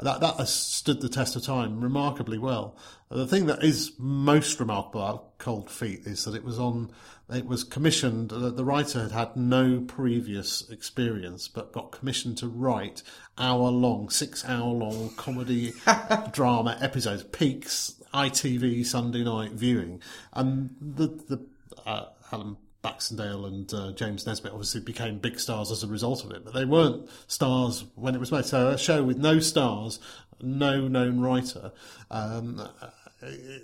that 0.00 0.20
that 0.20 0.36
has 0.36 0.52
stood 0.52 1.00
the 1.00 1.08
test 1.08 1.34
of 1.34 1.42
time 1.42 1.80
remarkably 1.80 2.38
well. 2.38 2.76
The 3.08 3.26
thing 3.26 3.46
that 3.46 3.62
is 3.64 3.92
most 3.98 4.60
remarkable 4.60 5.02
about 5.02 5.38
Cold 5.38 5.70
Feet 5.70 6.00
is 6.06 6.24
that 6.24 6.34
it 6.34 6.44
was 6.44 6.58
on. 6.58 6.90
It 7.28 7.46
was 7.46 7.64
commissioned. 7.64 8.32
Uh, 8.32 8.50
the 8.50 8.64
writer 8.64 9.02
had 9.02 9.10
had 9.10 9.36
no 9.36 9.80
previous 9.80 10.68
experience, 10.70 11.48
but 11.48 11.72
got 11.72 11.90
commissioned 11.90 12.38
to 12.38 12.48
write 12.48 13.02
hour-long, 13.36 14.10
six-hour-long 14.10 15.10
comedy 15.16 15.72
drama 16.32 16.78
episodes, 16.80 17.24
peaks 17.24 17.96
ITV 18.14 18.86
Sunday 18.86 19.24
night 19.24 19.52
viewing, 19.52 20.00
and 20.32 20.76
the 20.80 21.08
the 21.08 21.44
uh, 21.84 22.06
Helen 22.30 22.58
Baxendale 22.82 23.46
and 23.46 23.74
uh, 23.74 23.90
James 23.90 24.24
Nesbitt 24.24 24.52
obviously 24.52 24.80
became 24.80 25.18
big 25.18 25.40
stars 25.40 25.72
as 25.72 25.82
a 25.82 25.88
result 25.88 26.24
of 26.24 26.30
it, 26.30 26.44
but 26.44 26.54
they 26.54 26.64
weren't 26.64 27.10
stars 27.26 27.84
when 27.96 28.14
it 28.14 28.18
was 28.20 28.30
made. 28.30 28.44
So 28.44 28.68
a 28.68 28.78
show 28.78 29.02
with 29.02 29.18
no 29.18 29.40
stars, 29.40 29.98
no 30.40 30.86
known 30.86 31.18
writer. 31.18 31.72
Um, 32.08 32.68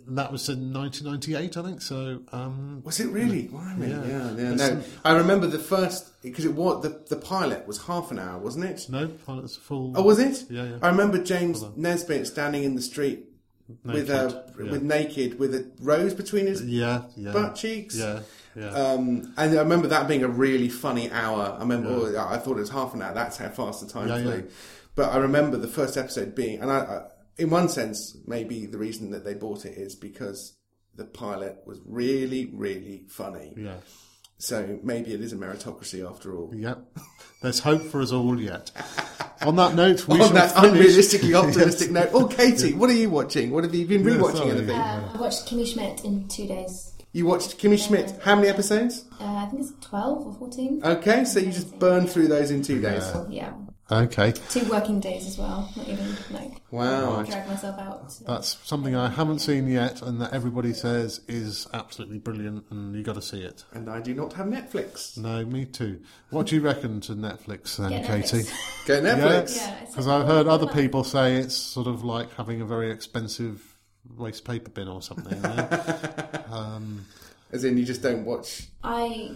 that 0.08 0.32
was 0.32 0.48
in 0.48 0.72
1998, 0.72 1.56
I 1.56 1.62
think. 1.62 1.82
So 1.82 2.20
um, 2.32 2.82
was 2.84 3.00
it 3.00 3.08
really? 3.08 3.50
yeah, 3.52 3.74
yeah, 3.78 4.32
yeah. 4.36 4.54
No, 4.54 4.82
I 5.04 5.16
remember 5.16 5.46
the 5.46 5.58
first 5.58 6.20
because 6.22 6.44
it 6.44 6.54
was 6.54 6.82
the 6.82 7.02
the 7.08 7.16
pilot 7.16 7.66
was 7.66 7.82
half 7.84 8.10
an 8.10 8.18
hour, 8.18 8.38
wasn't 8.38 8.64
it? 8.64 8.86
No, 8.88 9.08
pilot 9.08 9.42
was 9.42 9.56
full. 9.56 9.92
Oh, 9.96 10.02
was 10.02 10.18
it? 10.18 10.44
Yeah, 10.50 10.64
yeah. 10.64 10.78
I 10.82 10.88
remember 10.88 11.22
James 11.22 11.64
Nesbitt 11.76 12.26
standing 12.26 12.64
in 12.64 12.74
the 12.74 12.82
street 12.82 13.26
naked, 13.84 14.08
with 14.08 14.10
a 14.10 14.44
yeah. 14.58 14.70
with 14.70 14.82
naked 14.82 15.38
with 15.38 15.54
a 15.54 15.70
rose 15.80 16.14
between 16.14 16.46
his 16.46 16.62
yeah, 16.64 17.02
yeah. 17.16 17.32
butt 17.32 17.54
cheeks. 17.54 17.96
Yeah, 17.96 18.20
yeah. 18.54 18.70
Um, 18.70 19.32
and 19.36 19.58
I 19.58 19.62
remember 19.62 19.88
that 19.88 20.08
being 20.08 20.24
a 20.24 20.28
really 20.28 20.68
funny 20.68 21.10
hour. 21.10 21.54
I 21.56 21.60
remember, 21.60 21.90
oh, 21.90 22.26
I 22.28 22.38
thought 22.38 22.56
it 22.56 22.60
was 22.60 22.70
half 22.70 22.94
an 22.94 23.02
hour. 23.02 23.14
That's 23.14 23.36
how 23.36 23.48
fast 23.48 23.86
the 23.86 23.92
time 23.92 24.08
flew. 24.08 24.48
But 24.94 25.10
I 25.12 25.18
remember 25.18 25.56
the 25.56 25.68
first 25.68 25.96
episode 25.96 26.34
being, 26.34 26.60
and 26.60 26.70
I, 26.70 27.04
in 27.38 27.50
one 27.50 27.68
sense, 27.68 28.16
maybe 28.26 28.66
the 28.66 28.78
reason 28.78 29.10
that 29.10 29.24
they 29.24 29.34
bought 29.34 29.64
it 29.64 29.76
is 29.76 29.94
because 29.94 30.54
the 30.94 31.04
pilot 31.04 31.58
was 31.66 31.80
really, 31.84 32.50
really 32.52 33.04
funny. 33.08 33.54
Yeah. 33.56 33.76
So 34.38 34.80
maybe 34.82 35.14
it 35.14 35.20
is 35.20 35.32
a 35.32 35.36
meritocracy 35.36 36.08
after 36.08 36.36
all. 36.36 36.52
Yep. 36.54 36.98
There's 37.42 37.60
hope 37.60 37.82
for 37.82 38.00
us 38.00 38.10
all 38.12 38.40
yet. 38.40 38.72
On 39.42 39.56
that 39.56 39.74
note, 39.74 40.06
we 40.08 40.20
on 40.22 40.34
that 40.34 40.52
finish. 40.52 40.80
unrealistically 40.80 41.34
optimistic 41.48 41.90
yes. 41.92 41.94
note. 41.94 42.10
Oh, 42.12 42.26
Katie, 42.26 42.72
what 42.72 42.90
are 42.90 42.94
you 42.94 43.08
watching? 43.08 43.50
What 43.50 43.64
have 43.64 43.74
you 43.74 43.86
been 43.86 44.02
rewatching? 44.02 44.46
Yeah, 44.46 44.52
anything? 44.52 44.76
Uh, 44.76 45.12
I 45.14 45.20
watched 45.20 45.46
Kimmy 45.46 45.66
Schmidt 45.66 46.04
in 46.04 46.28
two 46.28 46.46
days. 46.46 46.92
You 47.12 47.26
watched 47.26 47.58
Kimmy 47.58 47.78
Schmidt. 47.78 48.18
How 48.22 48.34
many 48.34 48.48
episodes? 48.48 49.04
Uh, 49.20 49.24
I 49.24 49.46
think 49.46 49.62
it's 49.62 49.86
12 49.86 50.26
or 50.26 50.32
14. 50.34 50.82
Okay, 50.84 51.24
so 51.24 51.38
you 51.38 51.52
just 51.52 51.78
burned 51.78 52.10
through 52.10 52.28
those 52.28 52.50
in 52.50 52.62
two 52.62 52.80
days. 52.80 53.04
Yeah. 53.28 53.52
Okay. 53.92 54.32
Two 54.48 54.64
working 54.70 55.00
days 55.00 55.26
as 55.26 55.36
well. 55.36 55.70
Not 55.76 55.86
even 55.86 56.16
like. 56.30 56.52
Wow. 56.70 57.22
Drag 57.24 57.46
myself 57.46 57.78
out. 57.78 58.14
That's 58.26 58.56
something 58.66 58.96
I 58.96 59.10
haven't 59.10 59.40
seen 59.40 59.68
yet, 59.68 60.00
and 60.00 60.18
that 60.22 60.32
everybody 60.32 60.72
says 60.72 61.20
is 61.28 61.68
absolutely 61.74 62.18
brilliant, 62.18 62.64
and 62.70 62.96
you 62.96 63.02
got 63.02 63.16
to 63.16 63.22
see 63.22 63.42
it. 63.42 63.64
And 63.72 63.90
I 63.90 64.00
do 64.00 64.14
not 64.14 64.32
have 64.32 64.46
Netflix. 64.46 65.18
No, 65.18 65.44
me 65.44 65.66
too. 65.66 66.00
What 66.30 66.46
do 66.46 66.54
you 66.54 66.62
reckon 66.62 67.02
to 67.02 67.12
Netflix 67.12 67.76
then, 67.76 67.90
Get 67.90 68.06
Katie? 68.06 68.38
Netflix. 68.38 68.86
Get 68.86 69.02
Netflix. 69.02 69.56
Yeah, 69.56 69.84
because 69.86 70.08
I've 70.08 70.26
heard 70.26 70.46
other 70.46 70.68
people 70.68 71.04
say 71.04 71.36
it's 71.36 71.54
sort 71.54 71.86
of 71.86 72.02
like 72.02 72.32
having 72.36 72.62
a 72.62 72.64
very 72.64 72.90
expensive 72.90 73.76
waste 74.16 74.46
paper 74.46 74.70
bin 74.70 74.88
or 74.88 75.02
something. 75.02 75.38
um, 76.50 77.04
As 77.52 77.64
in, 77.64 77.76
you 77.76 77.84
just 77.84 78.00
don't 78.02 78.24
watch. 78.24 78.68
I 78.82 79.32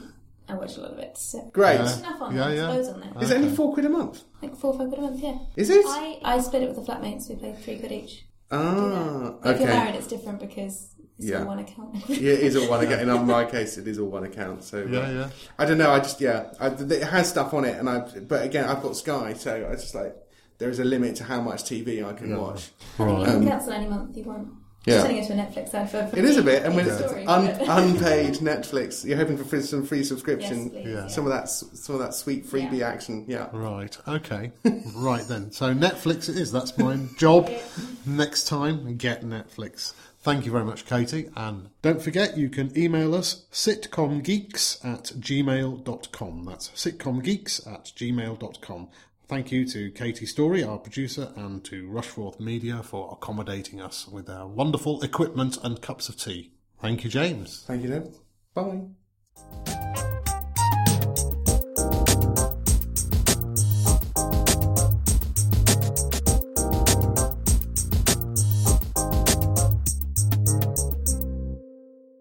I 0.49 0.55
watch 0.55 0.77
a 0.77 0.81
lot 0.81 0.93
of 0.93 0.99
it. 0.99 1.19
So 1.19 1.51
Great. 1.53 1.79
There's 1.79 1.99
enough 1.99 2.21
on 2.23 2.35
Yeah, 2.37 2.47
there. 2.49 2.57
yeah. 2.57 2.67
There's 2.73 2.87
loads 2.87 2.89
on 2.89 3.01
there. 3.15 3.23
Is 3.23 3.31
it 3.31 3.37
only 3.39 3.55
four 3.57 3.73
quid 3.75 3.85
a 3.87 3.89
month? 3.89 4.23
Like 4.43 4.57
four 4.57 4.73
or 4.75 4.79
five 4.79 4.89
quid 4.89 4.99
a 5.01 5.03
month, 5.03 5.21
yeah. 5.21 5.39
Is 5.57 5.71
it? 5.71 5.85
I, 5.87 6.19
I 6.25 6.41
split 6.41 6.63
it 6.63 6.69
with 6.75 6.85
the 6.87 6.93
flatmates. 6.93 7.29
We 7.29 7.37
pay 7.37 7.53
three 7.55 7.79
quid 7.79 7.93
each. 7.93 8.27
ah, 8.53 9.35
But 9.43 9.55
If 9.55 9.61
you're 9.61 9.69
okay. 9.71 9.79
married, 9.79 9.95
it's 9.97 10.07
different 10.07 10.39
because 10.41 10.95
it's 11.19 11.29
Yeah. 11.29 11.41
all 11.41 11.47
one 11.47 11.59
account. 11.59 11.97
Yeah, 12.09 12.33
it 12.35 12.41
is 12.41 12.57
all 12.57 12.69
one 12.69 12.81
account. 12.85 13.03
In 13.03 13.27
my 13.27 13.45
case, 13.45 13.77
it 13.79 13.89
is 13.89 13.99
all 13.99 14.09
one 14.09 14.25
account. 14.25 14.63
So 14.65 14.79
uh, 14.83 14.87
yeah, 14.87 15.11
yeah. 15.11 15.29
I 15.59 15.65
don't 15.65 15.79
know. 15.79 15.91
I 15.91 15.99
just 15.99 16.21
yeah, 16.21 16.53
I, 16.61 16.69
it 16.69 17.03
has 17.03 17.29
stuff 17.29 17.53
on 17.55 17.65
it, 17.65 17.77
and 17.79 17.89
I. 17.89 17.99
But 18.01 18.45
again, 18.45 18.65
I've 18.69 18.83
got 18.83 18.97
Sky, 18.97 19.33
so 19.35 19.69
I 19.69 19.73
just 19.75 19.95
like 19.95 20.15
there 20.59 20.71
is 20.71 20.79
a 20.79 20.85
limit 20.85 21.17
to 21.17 21.25
how 21.25 21.41
much 21.41 21.65
TV 21.65 22.05
I 22.07 22.13
can 22.13 22.39
watch. 22.39 22.71
I 22.99 23.05
mean, 23.05 23.11
you 23.19 23.25
Right. 23.25 23.33
can 23.33 23.47
cancel 23.49 23.73
any 23.73 23.89
month 23.89 24.17
you 24.17 24.25
want. 24.25 24.49
Yeah. 24.87 24.95
Just 24.95 25.07
turning 25.07 25.23
into 25.23 25.33
a 25.33 25.37
Netflix 25.37 25.75
ad 25.75 25.91
for, 25.91 26.07
for 26.07 26.17
It 26.17 26.25
is 26.25 26.37
a 26.37 26.43
bit, 26.43 26.63
and 26.65 26.75
when 26.77 26.87
It's 26.87 27.01
it's 27.01 27.09
story, 27.09 27.27
un, 27.27 27.49
unpaid 27.49 28.35
Netflix, 28.37 29.05
you're 29.05 29.17
hoping 29.17 29.37
for 29.37 29.43
free, 29.45 29.61
some 29.61 29.85
free 29.85 29.99
yes, 29.99 30.09
subscription. 30.09 30.71
please, 30.71 30.87
Yeah. 30.87 30.93
yeah. 30.93 31.07
Some 31.09 31.27
of 31.27 31.33
that, 31.33 31.49
some 31.49 31.97
of 31.97 32.01
that 32.01 32.15
sweet 32.15 32.47
freebie 32.47 32.79
Yeah. 32.79 32.89
action. 32.89 33.25
Yeah. 33.27 33.49
Right. 33.53 33.97
Okay. 34.07 34.53
right 34.95 35.27
then. 35.27 35.51
So 35.51 35.75
Netflix 35.75 36.29
it 36.29 36.37
is. 36.37 36.53
That's 36.53 36.79
my 36.79 36.99
job. 37.19 37.51
Next 38.07 38.47
time, 38.47 38.97
get 38.97 39.23
Netflix. 39.25 39.93
Thank 40.21 40.45
you 40.47 40.53
very 40.53 40.65
much, 40.65 40.87
Katie. 40.87 41.31
And 41.37 41.69
don't 41.83 42.03
forget, 42.03 42.37
you 42.37 42.49
can 42.49 42.77
email 42.77 43.15
us 43.15 43.45
sitcomgeeks 43.53 44.85
at 44.85 45.05
gmail.com. 45.21 46.45
That's 46.45 46.69
sitcomgeeks 46.71 47.67
at 47.73 47.85
gmail.com. 47.97 48.89
Thank 49.29 49.51
you 49.51 49.67
to 49.71 49.91
Katie 49.91 50.25
Story, 50.25 50.63
our 50.63 50.79
producer, 50.79 51.33
and 51.35 51.65
to 51.65 51.89
Rushforth 51.89 52.39
Media 52.39 52.81
for 52.85 53.11
accommodating 53.13 53.81
us 53.81 54.07
with 54.07 54.27
their 54.27 54.47
wonderful 54.47 55.03
equipment 55.03 55.59
and 55.65 55.83
cups 55.83 56.09
of 56.09 56.17
tea. 56.17 56.53
Thank 56.81 57.03
you, 57.03 57.11
James. 57.11 57.65
Thank 57.67 57.83
you, 57.83 57.89
Deb. 57.89 58.15
Bye. 58.55 58.83